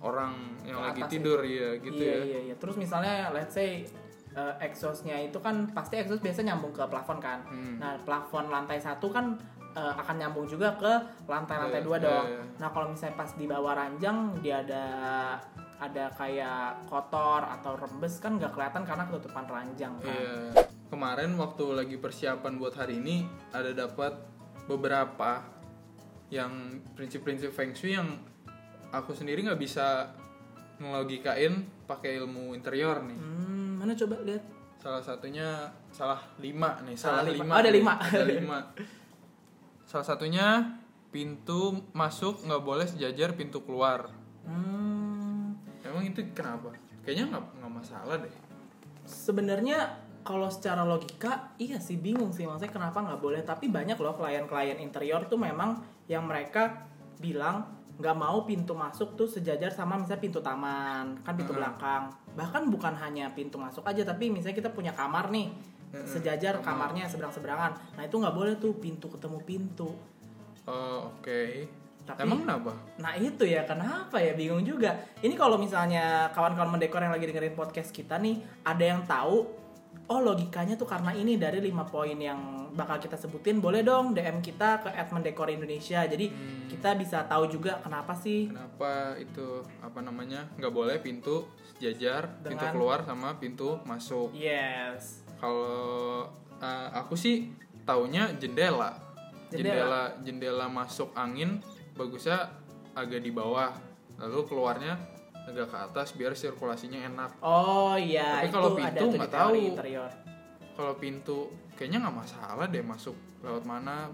orang 0.00 0.32
yang 0.64 0.80
Ke 0.80 0.84
lagi 0.90 1.02
tidur 1.12 1.40
ya 1.40 1.76
gitu 1.78 1.96
iya 1.96 2.16
ya. 2.16 2.22
iya 2.26 2.40
iya. 2.50 2.54
Terus 2.56 2.74
misalnya 2.74 3.28
let's 3.30 3.52
say 3.52 3.84
eh, 4.30 4.54
exhaustnya 4.58 5.16
itu 5.20 5.36
kan 5.38 5.68
pasti 5.70 5.96
exhaust 5.96 6.20
biasa 6.20 6.40
nyambung 6.42 6.72
ke 6.72 6.82
plafon 6.82 7.18
kan. 7.18 7.44
Hmm. 7.46 7.76
nah 7.76 7.94
plafon 8.00 8.48
lantai 8.48 8.80
satu 8.80 9.08
kan 9.08 9.36
eh, 9.70 9.94
akan 9.96 10.16
nyambung 10.16 10.46
juga 10.46 10.72
ke 10.74 10.92
lantai-lantai 11.26 11.80
Iya, 11.80 11.86
dua 11.86 11.96
iya, 11.96 12.04
dong. 12.04 12.26
iya. 12.26 12.42
nah 12.56 12.68
kalau 12.68 12.86
misalnya 12.88 13.14
pas 13.14 13.30
di 13.30 13.44
bawah 13.44 13.72
ranjang 13.72 14.16
dia 14.40 14.60
ada 14.60 14.84
ada 15.80 16.12
kayak 16.12 16.84
kotor 16.84 17.40
atau 17.40 17.72
rembes 17.74 18.20
kan 18.20 18.36
nggak 18.36 18.52
kelihatan 18.52 18.84
karena 18.84 19.08
ketutupan 19.08 19.48
ranjang 19.48 19.96
kan. 20.04 20.12
Iya. 20.12 20.36
Kemarin 20.92 21.40
waktu 21.40 21.64
lagi 21.72 21.96
persiapan 21.96 22.60
buat 22.60 22.76
hari 22.76 23.00
ini 23.00 23.24
ada 23.50 23.72
dapat 23.72 24.12
beberapa 24.68 25.40
yang 26.28 26.78
prinsip-prinsip 26.94 27.50
feng 27.50 27.72
shui 27.72 27.96
yang 27.96 28.20
aku 28.92 29.16
sendiri 29.16 29.40
nggak 29.42 29.58
bisa 29.58 30.12
ngelogikain 30.78 31.64
pakai 31.88 32.20
ilmu 32.20 32.52
interior 32.52 33.00
nih. 33.02 33.18
Hmm, 33.18 33.80
mana 33.80 33.96
coba 33.96 34.20
lihat. 34.22 34.44
Salah 34.80 35.02
satunya 35.04 35.68
salah 35.92 36.20
lima 36.40 36.80
nih, 36.84 36.96
Salah 36.96 37.20
salah, 37.20 37.32
lima. 37.32 37.44
lima. 37.44 37.52
Oh, 37.52 37.60
ada 37.60 37.70
lima. 37.72 37.92
Ada 38.00 38.24
lima. 38.24 38.58
Salah 39.84 40.06
satunya 40.06 40.46
pintu 41.10 41.84
masuk 41.92 42.46
nggak 42.46 42.62
boleh 42.62 42.86
sejajar 42.88 43.34
pintu 43.36 43.60
keluar. 43.66 44.08
Hmm, 44.46 44.79
Emang 45.90 46.06
itu 46.06 46.22
kenapa? 46.30 46.70
Kayaknya 47.02 47.34
nggak 47.34 47.44
nggak 47.58 47.72
masalah 47.74 48.16
deh. 48.16 48.30
sebenarnya 49.02 49.90
kalau 50.20 50.46
secara 50.46 50.84
logika 50.84 51.50
iya 51.56 51.80
sih 51.80 51.98
bingung 51.98 52.30
sih 52.30 52.44
maksudnya 52.44 52.70
kenapa 52.70 53.00
nggak 53.00 53.18
boleh 53.18 53.40
tapi 53.42 53.66
banyak 53.66 53.96
loh 53.96 54.14
klien-klien 54.14 54.78
interior 54.78 55.24
tuh 55.26 55.34
memang 55.34 55.80
yang 56.06 56.28
mereka 56.28 56.86
bilang 57.18 57.64
nggak 57.96 58.14
mau 58.14 58.44
pintu 58.44 58.72
masuk 58.72 59.16
tuh 59.16 59.26
sejajar 59.26 59.72
sama 59.72 59.96
misalnya 59.96 60.20
pintu 60.20 60.38
taman 60.38 61.18
kan 61.20 61.34
pintu 61.34 61.50
Mm-mm. 61.50 61.64
belakang 61.64 62.02
bahkan 62.32 62.62
bukan 62.68 62.94
hanya 62.96 63.32
pintu 63.32 63.56
masuk 63.56 63.82
aja 63.82 64.04
tapi 64.04 64.28
misalnya 64.28 64.56
kita 64.56 64.70
punya 64.70 64.92
kamar 64.92 65.32
nih 65.32 65.48
Mm-mm. 65.90 66.06
sejajar 66.06 66.60
Kamar. 66.60 66.92
kamarnya 66.92 67.08
seberang 67.08 67.32
seberangan 67.32 67.72
nah 67.96 68.04
itu 68.04 68.14
nggak 68.14 68.36
boleh 68.36 68.54
tuh 68.56 68.76
pintu 68.76 69.08
ketemu 69.10 69.38
pintu 69.42 69.90
Oh, 70.68 71.08
oke. 71.10 71.66
Tapi- 72.02 72.22
Emang 72.22 72.42
kenapa? 72.42 72.72
Nah 72.96 73.14
itu 73.14 73.44
ya 73.44 73.62
kenapa 73.62 74.18
ya 74.18 74.34
bingung 74.34 74.62
juga. 74.62 74.92
Ini 75.18 75.34
kalau 75.34 75.54
misalnya 75.54 76.26
kawan-kawan 76.30 76.70
mendekor 76.70 76.98
yang 76.98 77.12
lagi 77.12 77.24
dengerin 77.24 77.54
podcast 77.54 77.90
kita 77.90 78.16
nih 78.16 78.38
ada 78.62 78.84
yang 78.84 79.04
tahu 79.04 79.46
oh 80.06 80.18
logikanya 80.18 80.74
tuh 80.74 80.86
karena 80.86 81.14
ini 81.14 81.38
dari 81.38 81.62
lima 81.62 81.86
poin 81.86 82.18
yang 82.18 82.66
bakal 82.70 82.98
kita 82.98 83.14
sebutin 83.14 83.58
boleh 83.58 83.82
dong 83.82 84.10
DM 84.10 84.38
kita 84.38 84.82
ke 84.82 84.90
@mendekor 85.08 85.46
Indonesia. 85.48 86.02
Jadi 86.02 86.26
Hmm. 86.26 86.66
kita 86.66 86.94
bisa 86.94 87.22
tahu 87.24 87.46
juga 87.48 87.78
kenapa 87.78 88.14
sih 88.14 88.50
Kenapa 88.50 89.14
itu 89.16 89.62
apa 89.78 90.02
namanya 90.02 90.50
nggak 90.54 90.70
boleh 90.70 90.98
pintu 90.98 91.46
sejajar 91.70 92.26
pintu 92.42 92.58
Dengan- 92.58 92.74
keluar 92.74 92.98
sama 93.02 93.38
pintu 93.38 93.78
masuk? 93.82 94.34
Yes. 94.34 95.22
Kalau 95.38 96.26
uh, 96.58 96.88
aku 96.92 97.14
sih 97.14 97.50
taunya 97.82 98.34
jendela. 98.34 98.98
Jendela. 99.50 99.50
jendela, 99.50 100.02
jendela 100.22 100.66
masuk 100.66 101.10
angin 101.14 101.58
bagusnya 102.00 102.48
agak 102.96 103.20
di 103.20 103.28
bawah, 103.28 103.76
lalu 104.16 104.40
keluarnya 104.48 104.96
agak 105.44 105.68
ke 105.68 105.76
atas 105.76 106.08
biar 106.16 106.32
sirkulasinya 106.32 107.04
enak. 107.12 107.30
Oh 107.44 107.92
iya 108.00 108.40
Tapi 108.40 108.48
itu 108.48 108.54
kalau 108.56 108.70
pintu 108.72 109.04
nggak 109.12 109.32
tahu. 109.32 109.52
Kalau 110.80 110.94
pintu 110.96 111.38
kayaknya 111.76 112.08
nggak 112.08 112.16
masalah 112.16 112.64
deh 112.72 112.80
masuk 112.80 113.16
lewat 113.44 113.64
mana, 113.68 114.08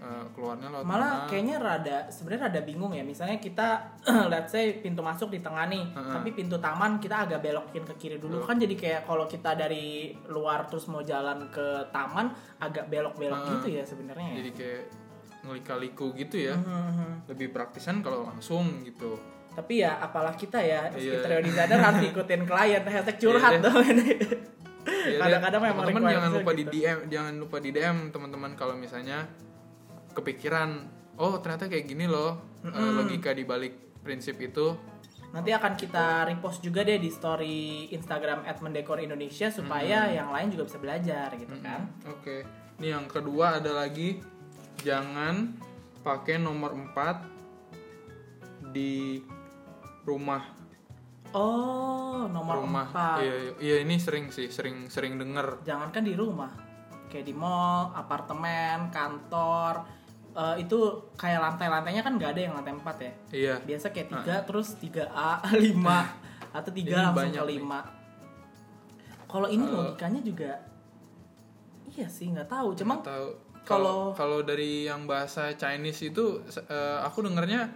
uh, 0.00 0.24
keluarnya 0.36 0.68
lewat 0.68 0.84
Malah 0.84 1.12
mana. 1.24 1.28
kayaknya 1.28 1.56
rada 1.60 1.98
sebenarnya 2.12 2.42
rada 2.48 2.60
bingung 2.64 2.92
ya. 2.92 3.04
Misalnya 3.04 3.40
kita 3.40 3.96
let's 4.32 4.52
say 4.52 4.80
pintu 4.84 5.00
masuk 5.00 5.32
di 5.32 5.40
tengah 5.40 5.64
nih, 5.68 5.84
Heeh. 5.96 6.12
tapi 6.12 6.28
pintu 6.36 6.60
taman 6.60 7.00
kita 7.00 7.24
agak 7.28 7.40
belokin 7.40 7.84
ke 7.88 7.94
kiri 7.96 8.16
dulu. 8.20 8.40
Belok. 8.44 8.48
Kan 8.48 8.56
jadi 8.60 8.74
kayak 8.76 9.00
kalau 9.08 9.24
kita 9.24 9.56
dari 9.56 10.12
luar 10.28 10.68
terus 10.68 10.84
mau 10.92 11.00
jalan 11.00 11.48
ke 11.48 11.88
taman 11.92 12.32
agak 12.60 12.88
belok-belok 12.92 13.40
Heeh. 13.40 13.52
gitu 13.56 13.68
ya 13.80 13.82
sebenarnya 13.84 14.28
ya. 14.28 14.36
jadi 14.44 14.50
kayak 14.52 14.82
ngelika-liku 15.42 16.12
gitu 16.12 16.36
ya. 16.38 16.56
Mhm. 16.56 17.26
Lebih 17.26 17.48
praktisan 17.50 18.00
kalau 18.00 18.26
langsung 18.26 18.82
gitu. 18.82 19.16
Tapi 19.50 19.82
ya 19.82 19.98
apalah 19.98 20.32
kita 20.32 20.58
ya 20.58 20.88
Iya. 20.90 21.20
interior 21.20 21.42
designer 21.42 21.78
harus 21.80 22.02
ikutin 22.10 22.42
klien 22.44 22.82
hashtag 22.82 23.16
curhat 23.18 23.52
deh. 23.52 23.60
dong 23.60 23.82
ini. 23.82 24.08
Iya 24.80 25.18
Kadang-kadang 25.18 25.60
memang 25.62 25.84
teman-teman 25.84 26.10
jangan 26.10 26.30
lupa 26.32 26.50
di 26.50 26.64
gitu. 26.64 26.72
DM, 26.72 26.98
jangan 27.08 27.34
lupa 27.36 27.56
di 27.58 27.70
DM 27.70 27.96
teman-teman 28.08 28.50
kalau 28.54 28.74
misalnya 28.74 29.18
kepikiran, 30.10 30.70
oh 31.16 31.38
ternyata 31.38 31.68
kayak 31.68 31.86
gini 31.86 32.06
loh 32.06 32.40
eh, 32.62 32.72
logika 32.92 33.30
di 33.30 33.44
balik 33.44 34.00
prinsip 34.00 34.40
itu. 34.40 34.74
Nanti 35.30 35.54
akan 35.54 35.78
kita 35.78 36.26
repost 36.26 36.58
juga 36.58 36.82
deh 36.82 36.98
di 36.98 37.06
story 37.06 37.86
Instagram 37.90 38.42
@mendekor_indonesia 38.50 39.46
supaya 39.48 40.10
yang 40.10 40.34
lain 40.34 40.50
juga 40.50 40.66
bisa 40.66 40.78
belajar 40.78 41.28
gitu 41.36 41.54
kan. 41.60 41.86
Oke. 42.08 42.42
Ini 42.80 42.96
yang 42.96 43.06
kedua 43.06 43.60
ada 43.60 43.70
lagi 43.76 44.18
jangan 44.80 45.54
pakai 46.00 46.36
nomor 46.36 46.72
4 46.72 47.24
di 48.68 49.20
rumah 50.02 50.58
Oh, 51.30 52.26
nomor 52.26 52.58
rumah. 52.58 52.90
4. 52.90 53.22
Iya, 53.22 53.34
iya, 53.38 53.52
iya, 53.62 53.76
ini 53.80 53.94
sering 53.96 54.34
sih, 54.34 54.50
sering 54.50 54.90
sering 54.90 55.14
denger. 55.14 55.62
Jangankan 55.62 56.02
di 56.02 56.18
rumah, 56.18 56.50
kayak 57.06 57.22
di 57.22 57.30
mall, 57.30 57.94
apartemen, 57.94 58.90
kantor, 58.90 59.86
eh, 60.32 60.56
itu 60.58 60.78
kayak 61.14 61.38
lantai-lantainya 61.38 62.02
kan 62.02 62.18
nggak 62.18 62.34
ada 62.34 62.40
yang 62.42 62.54
lantai 62.58 62.74
4 62.74 62.96
ya. 62.98 63.12
Iya. 63.30 63.54
Biasa 63.62 63.94
kayak 63.94 64.08
3 64.10 64.42
terus 64.42 64.74
3A, 64.74 65.46
5 65.54 66.02
atau 66.58 66.70
3 66.74 66.82
Ini 66.82 66.98
langsung 66.98 67.30
ke 67.30 67.42
nih. 67.46 67.62
5. 67.62 67.78
Kalau 69.28 69.46
ini 69.46 69.62
Kalau- 69.62 69.78
logikanya 69.86 70.20
juga 70.20 70.52
iya 71.88 72.06
sih 72.06 72.26
nggak 72.26 72.50
tahu. 72.50 72.74
Cuma 72.74 72.98
tahu 72.98 73.49
kalau- 73.62 74.12
kalau 74.12 74.40
dari 74.40 74.84
yang 74.84 75.04
bahasa 75.04 75.52
Chinese 75.52 76.02
itu 76.04 76.38
eh, 76.46 76.98
aku 77.00 77.22
dengernya 77.22 77.70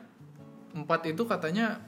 empat 0.73 1.07
itu 1.07 1.23
katanya 1.23 1.79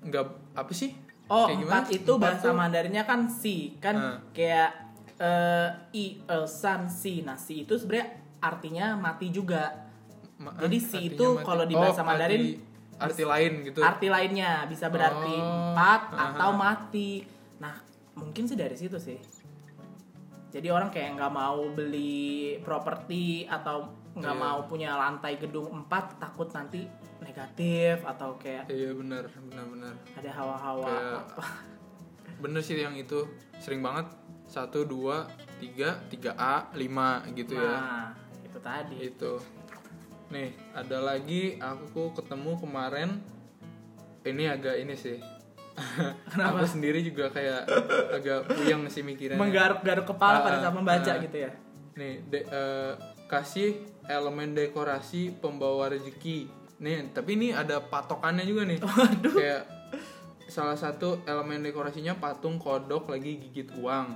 nggak 0.00 0.24
apa 0.54 0.72
sih 0.72 0.92
Oh, 1.26 1.46
Kayak 1.46 1.58
gimana? 1.58 1.70
empat 1.70 1.86
itu 1.92 2.10
Empat 2.10 2.22
bahasa 2.26 2.42
tuh- 2.44 2.58
Mandarinnya 2.58 3.04
kan 3.04 3.20
si, 3.24 3.56
kan 3.78 3.94
Ah. 3.94 4.18
kayak 4.30 4.70
eh 5.16 5.68
i 5.92 6.04
el 6.26 6.42
san 6.42 6.90
si. 6.90 7.22
Nah, 7.22 7.36
si 7.36 7.62
itu 7.62 7.78
sebenarnya 7.78 8.08
artinya 8.40 8.98
mati 8.98 9.30
juga. 9.30 9.70
Ma- 10.36 10.58
Jadi 10.58 10.74
ah, 10.74 10.82
si 10.82 10.96
artinya 10.98 11.14
itu 11.14 11.26
kalau 11.40 11.64
di 11.64 11.74
Oh, 11.74 11.80
bahasa 11.80 12.02
Mandarin 12.02 12.42
arti, 12.42 12.58
arti 12.98 13.22
lain 13.24 13.52
gitu 13.62 13.78
Arti 13.78 14.06
lainnya 14.08 14.66
bisa 14.66 14.90
berarti 14.90 15.30
Oh, 15.30 15.70
empat 15.70 16.02
aha. 16.10 16.24
atau 16.34 16.50
mati. 16.52 17.22
Nah, 17.58 17.78
mungkin 18.12 18.42
sih 18.44 18.58
dari 18.58 18.74
situ 18.74 18.98
sih. 18.98 19.14
Jadi 20.50 20.66
orang 20.66 20.90
kayak 20.90 21.14
nggak 21.14 21.32
mau 21.32 21.62
beli 21.70 22.26
properti 22.60 23.46
atau 23.46 23.86
nggak 24.10 24.34
Iya. 24.34 24.42
mau 24.42 24.58
punya 24.64 24.90
lantai 24.92 25.38
gedung 25.38 25.70
empat 25.72 26.18
takut 26.18 26.50
nanti 26.50 26.82
negatif 27.20 28.02
atau 28.02 28.34
kayak 28.34 28.66
iya 28.66 28.90
benar 28.90 29.30
benar 29.30 29.64
benar 29.64 29.94
ada 30.12 30.30
hawa-hawa 30.32 30.82
Kayak- 30.84 31.14
apa. 31.30 31.44
bener 32.36 32.58
sih 32.58 32.74
yang 32.74 32.96
itu 32.96 33.22
sering 33.56 33.78
banget 33.78 34.10
satu 34.44 34.82
dua 34.82 35.30
tiga 35.56 36.02
tiga 36.10 36.34
a 36.34 36.66
lima 36.74 37.22
gitu 37.30 37.54
ya 37.54 37.70
Nah, 37.70 38.08
itu 38.42 38.58
tadi. 38.58 38.96
itu 38.98 39.32
nih 40.28 40.50
ada 40.72 40.98
lagi 41.00 41.54
aku 41.56 42.10
ketemu 42.10 42.58
kemarin 42.58 43.10
ini 44.22 44.44
agak 44.44 44.74
ini 44.76 44.94
sih 44.94 45.22
aku 46.36 46.66
sendiri 46.66 47.00
juga 47.00 47.28
kayak 47.28 47.64
agak 48.12 48.40
puyeng 48.48 48.84
sih 48.86 49.00
mikirannya 49.00 49.40
Menggaruk-garuk 49.40 50.06
kepala 50.06 50.40
pada 50.40 50.56
Ah, 50.58 50.62
saat 50.62 50.74
membaca 50.74 51.10
ah. 51.10 51.18
gitu 51.18 51.36
ya. 51.38 51.50
nih 51.92 52.14
de- 52.26 52.46
eh, 52.46 52.92
kasih 53.26 53.76
elemen 54.06 54.52
dekorasi 54.52 55.34
pembawa 55.34 55.88
rezeki. 55.88 56.48
Nih 56.80 57.12
tapi 57.12 57.36
ini 57.36 57.48
ada 57.52 57.78
patokannya 57.78 58.42
juga 58.42 58.64
nih. 58.64 58.78
Kayak 59.36 59.62
salah 60.46 60.74
satu 60.74 61.22
elemen 61.24 61.60
dekorasinya 61.60 62.16
patung 62.16 62.56
kodok 62.56 63.06
lagi 63.06 63.38
gigit 63.38 63.70
uang. 63.76 64.06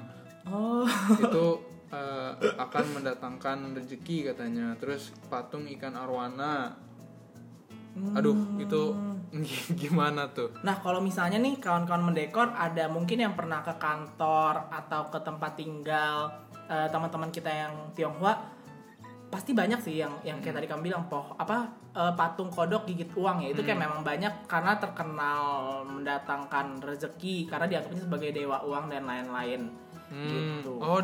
Oh, 0.45 0.85
itu 1.15 1.47
eh, 1.89 2.31
akan 2.57 2.85
mendatangkan 2.93 3.75
rezeki 3.75 4.33
katanya. 4.33 4.75
Terus 4.77 5.13
patung 5.27 5.65
ikan 5.71 5.95
arwana 5.95 6.75
aduh 7.95 8.35
itu 8.59 8.91
gimana 9.83 10.31
tuh? 10.31 10.55
Nah, 10.63 10.79
kalau 10.79 11.03
misalnya 11.03 11.39
nih 11.43 11.59
kawan-kawan 11.59 12.05
mendekor 12.07 12.55
ada 12.55 12.87
mungkin 12.87 13.19
yang 13.19 13.35
pernah 13.35 13.61
ke 13.67 13.75
kantor 13.77 14.71
atau 14.71 15.11
ke 15.11 15.19
tempat 15.21 15.53
tinggal 15.59 16.31
eh, 16.71 16.89
teman-teman 16.89 17.31
kita 17.35 17.51
yang 17.51 17.75
Tionghoa 17.95 18.55
pasti 19.33 19.51
banyak 19.51 19.83
sih 19.83 19.99
yang 19.99 20.15
yang 20.23 20.39
kayak 20.39 20.63
tadi 20.63 20.71
kamu 20.71 20.95
bilang 20.95 21.11
poh 21.11 21.35
apa 21.35 21.67
eh, 21.91 22.13
patung 22.15 22.51
kodok 22.55 22.87
gigit 22.87 23.11
uang 23.15 23.43
ya. 23.43 23.49
Itu 23.51 23.67
kayak 23.67 23.81
memang 23.83 24.07
banyak 24.07 24.47
karena 24.47 24.79
terkenal 24.79 25.43
mendatangkan 25.89 26.79
rezeki 26.85 27.51
karena 27.51 27.67
dianggapnya 27.67 28.03
sebagai 28.07 28.31
dewa 28.31 28.63
uang 28.63 28.93
dan 28.93 29.03
lain-lain. 29.05 29.85
Hmm, 30.05 30.61
gitu. 30.61 30.79
oh 30.79 31.01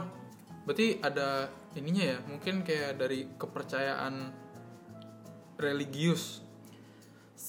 berarti 0.68 1.00
ada 1.00 1.48
ininya 1.74 2.14
ya 2.14 2.18
mungkin 2.28 2.62
kayak 2.62 3.00
dari 3.00 3.26
kepercayaan 3.34 4.28
religius 5.56 6.44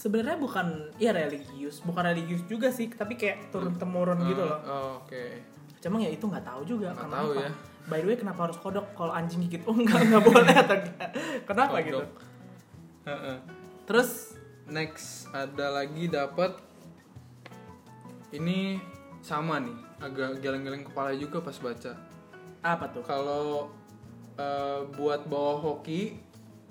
Sebenarnya 0.02 0.42
bukan 0.42 0.90
ya 0.98 1.14
religius, 1.14 1.78
bukan 1.80 2.02
religius 2.04 2.42
juga 2.50 2.74
sih, 2.74 2.90
tapi 2.90 3.14
kayak 3.14 3.54
turun 3.54 3.78
temurun 3.78 4.18
gitu 4.26 4.42
loh. 4.42 4.58
Oh, 4.66 4.90
oke 5.00 5.24
Cuma 5.78 5.98
ya 5.98 6.10
itu 6.10 6.26
nggak 6.26 6.42
tahu 6.42 6.62
juga 6.66 6.90
Nggak 6.90 7.06
kenapa. 7.06 7.18
tahu 7.22 7.30
ya. 7.38 7.50
By 7.82 8.00
the 8.02 8.08
way, 8.08 8.18
kenapa 8.18 8.40
harus 8.46 8.58
kodok 8.58 8.94
kalau 8.94 9.10
anjing 9.10 9.42
gigit? 9.42 9.62
Oh 9.66 9.74
enggak, 9.74 10.02
nggak 10.06 10.22
boleh 10.22 10.54
atau? 10.54 10.78
Kenapa 11.50 11.78
Kodok. 11.78 11.86
gitu? 11.86 12.00
Heeh. 13.06 13.38
Terus 13.86 14.10
next 14.66 15.26
ada 15.32 15.74
lagi 15.74 16.06
dapat 16.06 16.54
ini 18.32 18.78
sama 19.22 19.60
nih, 19.60 19.74
agak 20.00 20.40
geleng-geleng 20.40 20.86
kepala 20.86 21.12
juga 21.14 21.42
pas 21.42 21.58
baca. 21.58 21.94
Apa 22.62 22.86
tuh? 22.90 23.02
Kalau 23.02 23.74
eh, 24.38 24.80
buat 24.94 25.26
bawa 25.26 25.58
hoki 25.58 26.22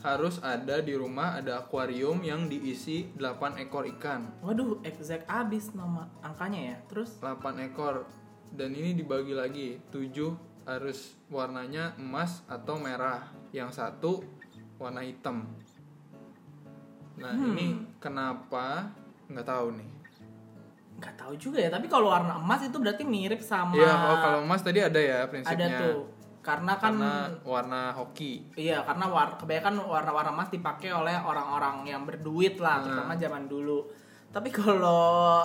harus 0.00 0.40
ada 0.40 0.80
di 0.80 0.96
rumah 0.96 1.36
ada 1.36 1.60
akuarium 1.60 2.24
yang 2.24 2.48
diisi 2.48 3.12
8 3.20 3.60
ekor 3.60 3.84
ikan. 3.98 4.32
Waduh, 4.40 4.80
exact 4.80 5.28
abis 5.28 5.76
nama 5.76 6.08
angkanya 6.24 6.60
ya. 6.72 6.76
Terus 6.88 7.20
8 7.20 7.60
ekor 7.68 8.08
dan 8.50 8.72
ini 8.72 8.96
dibagi 8.96 9.36
lagi 9.36 9.68
7 9.92 10.34
harus 10.64 11.16
warnanya 11.28 11.94
emas 11.96 12.42
atau 12.46 12.76
merah 12.76 13.28
yang 13.50 13.72
satu 13.72 14.22
warna 14.76 15.02
hitam 15.02 15.48
nah 17.20 17.36
Hmm. 17.36 17.52
ini 17.52 17.68
kenapa 18.00 18.88
nggak 19.28 19.44
tahu 19.44 19.76
nih 19.76 19.90
nggak 21.00 21.16
tahu 21.16 21.32
juga 21.40 21.56
ya. 21.64 21.72
Tapi 21.72 21.88
kalau 21.88 22.12
warna 22.12 22.36
emas 22.36 22.60
itu 22.60 22.76
berarti 22.76 23.08
mirip 23.08 23.40
sama 23.40 23.72
Iya, 23.72 23.88
oh 23.88 24.16
kalau 24.20 24.38
emas 24.44 24.60
tadi 24.60 24.84
ada 24.84 25.00
ya 25.00 25.24
ada 25.24 25.32
prinsipnya 25.32 25.80
tuh. 25.80 26.12
Karena 26.40 26.80
kan 26.80 26.96
karena 26.96 27.28
warna 27.44 27.92
hoki 27.92 28.48
Iya, 28.56 28.80
karena 28.80 29.04
war, 29.12 29.36
kebanyakan 29.36 29.76
warna-warna 29.84 30.32
emas 30.32 30.48
dipakai 30.48 30.88
oleh 30.88 31.12
orang-orang 31.12 31.84
yang 31.84 32.08
berduit 32.08 32.56
lah, 32.56 32.80
Hmm. 32.80 32.84
terutama 32.88 33.12
zaman 33.14 33.44
dulu. 33.44 33.84
Tapi 34.32 34.48
kalau 34.48 35.44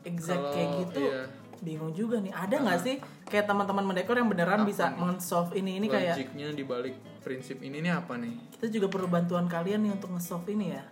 exact 0.00 0.40
Kalau- 0.40 0.54
kayak 0.56 0.68
gitu, 0.86 1.02
iya. 1.04 1.22
bingung 1.60 1.92
juga 1.92 2.16
nih. 2.20 2.32
Ada 2.32 2.56
nggak 2.56 2.78
sih 2.80 2.96
kayak 3.26 3.44
teman-teman 3.44 3.84
mendekor 3.84 4.16
yang 4.16 4.32
beneran 4.32 4.64
Apa 4.64 4.68
bisa 4.68 4.84
men-solve 4.96 5.52
ini? 5.52 5.76
Ini 5.76 5.86
kayak 5.90 6.14
logiknya 6.16 6.46
dibalik 6.54 6.96
prinsip 7.20 7.58
ini 7.58 7.82
nih 7.82 7.90
apa 7.90 8.14
nih 8.14 8.38
kita 8.54 8.70
juga 8.70 8.86
perlu 8.86 9.10
bantuan 9.10 9.50
kalian 9.50 9.82
nih 9.82 9.92
untuk 9.92 10.14
nge-solve 10.14 10.46
ini 10.48 10.72
ya. 10.72 10.84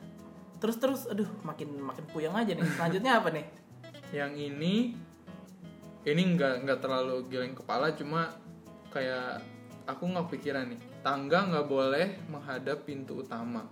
Terus 0.58 0.76
terus, 0.76 1.00
aduh, 1.06 1.28
makin 1.40 1.78
makin 1.78 2.04
puyeng 2.10 2.34
aja 2.34 2.52
nih. 2.52 2.64
Selanjutnya 2.74 3.22
apa 3.22 3.32
nih? 3.32 3.46
yang 4.18 4.34
ini 4.34 4.92
ini 6.04 6.22
nggak 6.36 6.68
nggak 6.68 6.78
terlalu 6.84 7.24
geleng 7.32 7.56
kepala 7.56 7.96
cuma 7.96 8.28
kayak 8.94 9.42
aku 9.84 10.06
nggak 10.06 10.30
pikiran 10.30 10.64
nih 10.66 10.78
tangga 11.02 11.44
nggak 11.44 11.66
boleh 11.66 12.06
menghadap 12.26 12.82
pintu 12.82 13.20
utama 13.20 13.66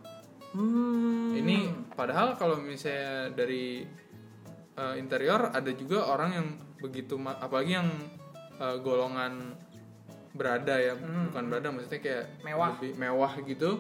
Hmm. 0.53 1.33
ini 1.33 1.65
padahal 1.97 2.37
kalau 2.37 2.61
misalnya 2.61 3.33
dari 3.33 3.89
uh, 4.77 4.93
interior 4.95 5.49
ada 5.49 5.73
juga 5.73 6.05
orang 6.05 6.31
yang 6.31 6.49
begitu 6.77 7.17
apalagi 7.17 7.73
yang 7.73 7.89
uh, 8.59 8.77
golongan 8.77 9.57
berada 10.33 10.77
ya 10.77 10.93
bukan 11.25 11.45
berada 11.47 11.69
maksudnya 11.71 12.01
kayak 12.01 12.25
Hmm. 12.37 12.45
Mewah. 12.45 12.69
lebih 12.77 12.93
mewah 12.97 13.33
gitu 13.43 13.71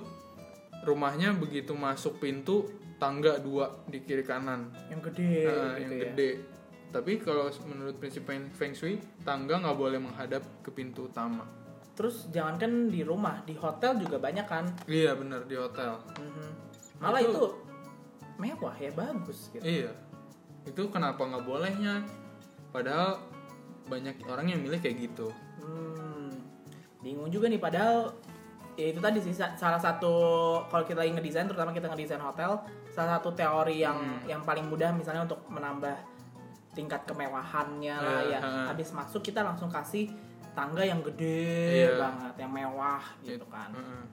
rumahnya 0.82 1.36
begitu 1.36 1.72
masuk 1.72 2.16
pintu 2.18 2.72
tangga 2.96 3.36
dua 3.36 3.84
di 3.84 4.00
kiri 4.00 4.22
kanan 4.22 4.72
yang 4.88 5.00
gede 5.02 5.28
Nah, 5.44 5.76
gitu 5.76 5.76
yang 5.76 5.92
ya. 5.92 6.00
gede 6.08 6.30
tapi 6.92 7.16
kalau 7.16 7.48
menurut 7.64 7.96
prinsip 7.96 8.22
feng 8.28 8.72
shui 8.72 8.96
tangga 9.22 9.56
nggak 9.56 9.74
boleh 9.74 9.98
menghadap 9.98 10.44
ke 10.60 10.70
pintu 10.70 11.08
utama 11.08 11.42
Terus 11.92 12.24
jangankan 12.28 12.88
di 12.88 13.04
rumah, 13.04 13.44
di 13.44 13.52
hotel 13.52 13.96
juga 13.98 14.16
banyak 14.16 14.44
kan. 14.44 14.64
iya 14.86 15.12
benar 15.12 15.44
di 15.44 15.52
hotel 15.54 16.00
Mhm. 16.14 16.48
Malah 17.00 17.20
Itu- 17.20 17.28
itu 17.28 17.44
mewah 18.38 18.74
ya 18.74 18.90
bagus 18.92 19.50
gitu. 19.50 19.60
Iya. 19.60 19.92
Itu 20.62 20.88
kenapa 20.88 21.20
nggak 21.20 21.42
bolehnya? 21.42 22.00
Padahal 22.70 23.20
banyak 23.84 24.22
orang 24.24 24.46
yang 24.46 24.60
milih 24.60 24.78
kayak 24.78 25.02
gitu. 25.02 25.28
Hmm, 25.58 26.32
bingung 26.98 27.28
juga 27.28 27.50
nih 27.50 27.58
padahal 27.58 28.14
ya 28.72 28.88
itu 28.88 28.98
tadi 28.98 29.18
sih 29.20 29.34
sa- 29.34 29.52
salah 29.52 29.76
satu 29.76 30.14
kalau 30.66 30.86
kita 30.86 31.02
lagi 31.02 31.12
ngedesain 31.12 31.44
terutama 31.44 31.70
kita 31.70 31.86
ngedesain 31.86 32.22
hotel 32.22 32.56
salah 32.88 33.18
satu 33.18 33.30
teori 33.32 33.80
yang 33.80 33.98
Hmm. 33.98 34.24
yang 34.26 34.40
paling 34.40 34.64
mudah 34.64 34.88
misalnya 34.90 35.22
untuk 35.22 35.44
menambah 35.46 35.92
tingkat 36.72 37.04
kemewahannya 37.04 37.94
lah 37.94 38.20
Iya, 38.22 38.32
ya 38.32 38.40
ha. 38.40 38.50
habis 38.68 38.90
masuk 38.90 39.20
kita 39.20 39.40
langsung 39.40 39.68
kasih 39.68 40.08
tangga 40.52 40.80
yang 40.80 41.00
gede 41.02 41.84
Iya. 41.84 41.96
banget 41.98 42.34
yang 42.38 42.50
mewah 42.50 43.02
gitu 43.20 43.44
kan 43.46 43.70
Heeh. 43.70 44.04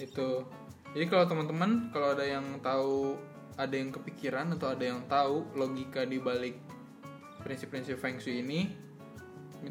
Itu. 0.00 0.46
Jadi 0.90 1.06
kalau 1.06 1.24
teman-teman 1.24 1.70
kalau 1.88 2.12
ada 2.12 2.24
yang 2.24 2.58
tahu 2.58 3.14
ada 3.54 3.70
yang 3.70 3.90
kepikiran 3.90 4.50
atau 4.52 4.68
ada 4.68 4.84
yang 4.84 5.04
tahu 5.04 5.46
logika 5.52 6.02
di 6.02 6.16
balik 6.16 6.56
prinsip-prinsip 7.38 7.96
feng 7.96 8.16
shui 8.16 8.40
ini 8.40 8.60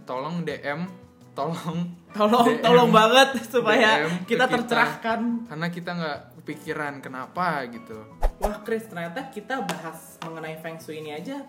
tolong 0.04 0.42
DM 0.42 0.86
tolong 1.34 1.92
tolong 2.18 2.48
DM. 2.50 2.62
tolong 2.62 2.90
banget 2.90 3.30
supaya 3.54 4.06
DM 4.06 4.14
kita. 4.26 4.46
tercerahkan 4.46 5.20
karena 5.46 5.68
kita 5.68 5.92
nggak 5.92 6.20
kepikiran 6.40 6.94
kenapa 7.00 7.66
gitu 7.68 7.98
Wah 8.40 8.64
Chris, 8.64 8.86
ternyata 8.86 9.28
kita 9.28 9.60
bahas 9.62 10.16
mengenai 10.22 10.56
Feng 10.56 10.80
Shui 10.80 11.04
ini 11.04 11.12
aja 11.12 11.44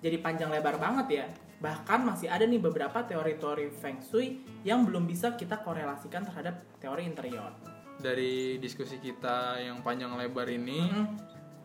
jadi 0.00 0.16
panjang 0.20 0.48
lebar 0.48 0.80
banget 0.80 1.06
ya. 1.12 1.26
Bahkan 1.60 2.08
masih 2.08 2.32
ada 2.32 2.48
nih 2.48 2.56
beberapa 2.56 3.04
teori-teori 3.04 3.68
Feng 3.76 4.00
Shui 4.00 4.40
yang 4.64 4.88
belum 4.88 5.04
bisa 5.04 5.36
kita 5.36 5.60
korelasikan 5.60 6.24
terhadap 6.24 6.64
teori 6.80 7.04
interior. 7.04 7.52
dari 8.00 8.56
diskusi 8.56 8.96
kita 8.96 9.60
yang 9.60 9.84
panjang 9.84 10.16
lebar 10.16 10.48
ini 10.48 10.88
Hmm, 10.88 11.06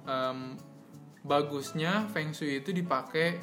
em, 0.04 0.40
bagusnya 1.24 2.12
feng 2.12 2.36
shui 2.36 2.60
itu 2.60 2.76
dipakai 2.76 3.40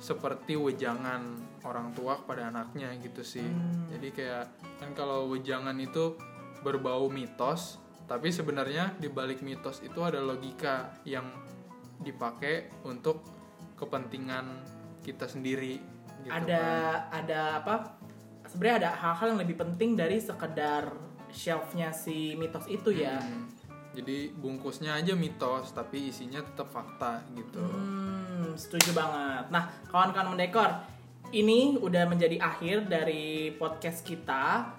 seperti 0.00 0.56
wejangan 0.56 1.36
orang 1.68 1.92
tua 1.92 2.16
kepada 2.24 2.48
anaknya 2.48 2.96
gitu 3.04 3.20
sih. 3.20 3.44
Hmm. 3.44 3.92
Jadi 3.92 4.08
kayak 4.16 4.46
kan 4.80 4.90
kalau 4.96 5.28
wejangan 5.28 5.76
itu 5.78 6.16
berbau 6.64 7.12
mitos, 7.12 7.76
tapi 8.08 8.32
sebenarnya 8.32 8.96
di 8.96 9.12
balik 9.12 9.44
mitos 9.44 9.84
itu 9.84 10.00
ada 10.00 10.18
logika 10.18 10.96
yang 11.04 11.28
dipakai 12.00 12.72
untuk 12.88 13.20
kepentingan 13.78 14.46
kita 15.06 15.30
sendiri. 15.30 15.78
Gitu 16.26 16.34
ada 16.34 16.64
kan. 17.08 17.24
ada 17.24 17.40
apa? 17.62 17.74
Sebenarnya 18.50 18.76
ada 18.84 18.90
hal-hal 18.98 19.26
yang 19.36 19.40
lebih 19.40 19.56
penting 19.60 19.94
dari 19.94 20.18
sekedar 20.18 20.90
shelfnya 21.30 21.94
si 21.94 22.34
mitos 22.34 22.66
itu 22.66 22.90
ya. 22.92 23.20
Hmm. 23.20 23.48
Jadi 23.96 24.30
bungkusnya 24.36 24.94
aja 25.00 25.16
mitos, 25.16 25.72
tapi 25.74 26.12
isinya 26.12 26.38
tetap 26.44 26.70
fakta 26.70 27.24
gitu. 27.34 27.58
Hmm, 27.58 28.54
setuju 28.54 28.94
banget. 28.94 29.50
Nah, 29.50 29.64
kawan-kawan 29.90 30.36
mendekor, 30.36 30.70
ini 31.34 31.76
udah 31.76 32.06
menjadi 32.06 32.38
akhir 32.38 32.86
dari 32.86 33.52
podcast 33.58 34.06
kita 34.06 34.70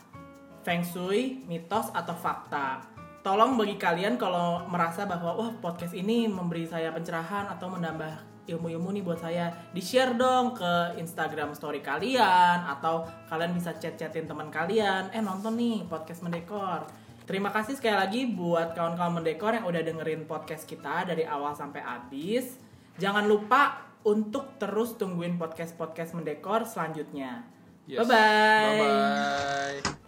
Feng 0.63 0.85
Shui, 0.85 1.43
mitos 1.45 1.91
atau 1.91 2.15
fakta. 2.15 2.85
Tolong 3.19 3.59
bagi 3.59 3.75
kalian 3.75 4.15
kalau 4.15 4.63
merasa 4.71 5.03
bahwa 5.03 5.35
wah 5.35 5.51
podcast 5.59 5.91
ini 5.91 6.31
memberi 6.31 6.63
saya 6.63 6.89
pencerahan 6.95 7.51
atau 7.51 7.67
menambah 7.67 8.38
ilmu-ilmu 8.49 8.89
nih 8.97 9.03
buat 9.05 9.21
saya, 9.21 9.53
di-share 9.71 10.17
dong 10.17 10.57
ke 10.57 10.97
Instagram 10.97 11.53
story 11.53 11.85
kalian 11.85 12.65
atau 12.65 13.05
kalian 13.29 13.53
bisa 13.53 13.77
chat-chatin 13.77 14.25
teman 14.25 14.49
kalian, 14.49 15.13
eh 15.13 15.21
nonton 15.21 15.53
nih 15.55 15.85
podcast 15.85 16.25
mendekor. 16.25 16.89
Terima 17.29 17.53
kasih 17.53 17.77
sekali 17.77 17.93
lagi 17.93 18.21
buat 18.25 18.73
kawan-kawan 18.73 19.21
mendekor 19.21 19.53
yang 19.53 19.69
udah 19.69 19.85
dengerin 19.85 20.25
podcast 20.25 20.65
kita 20.65 21.05
dari 21.05 21.29
awal 21.29 21.53
sampai 21.53 21.85
habis. 21.85 22.57
Jangan 22.97 23.29
lupa 23.29 23.85
untuk 24.01 24.57
terus 24.57 24.97
tungguin 24.97 25.37
podcast-podcast 25.37 26.17
mendekor 26.17 26.65
selanjutnya. 26.65 27.45
Yes. 27.85 28.01
Bye-bye. 28.01 28.77
Bye-bye. 28.81 29.98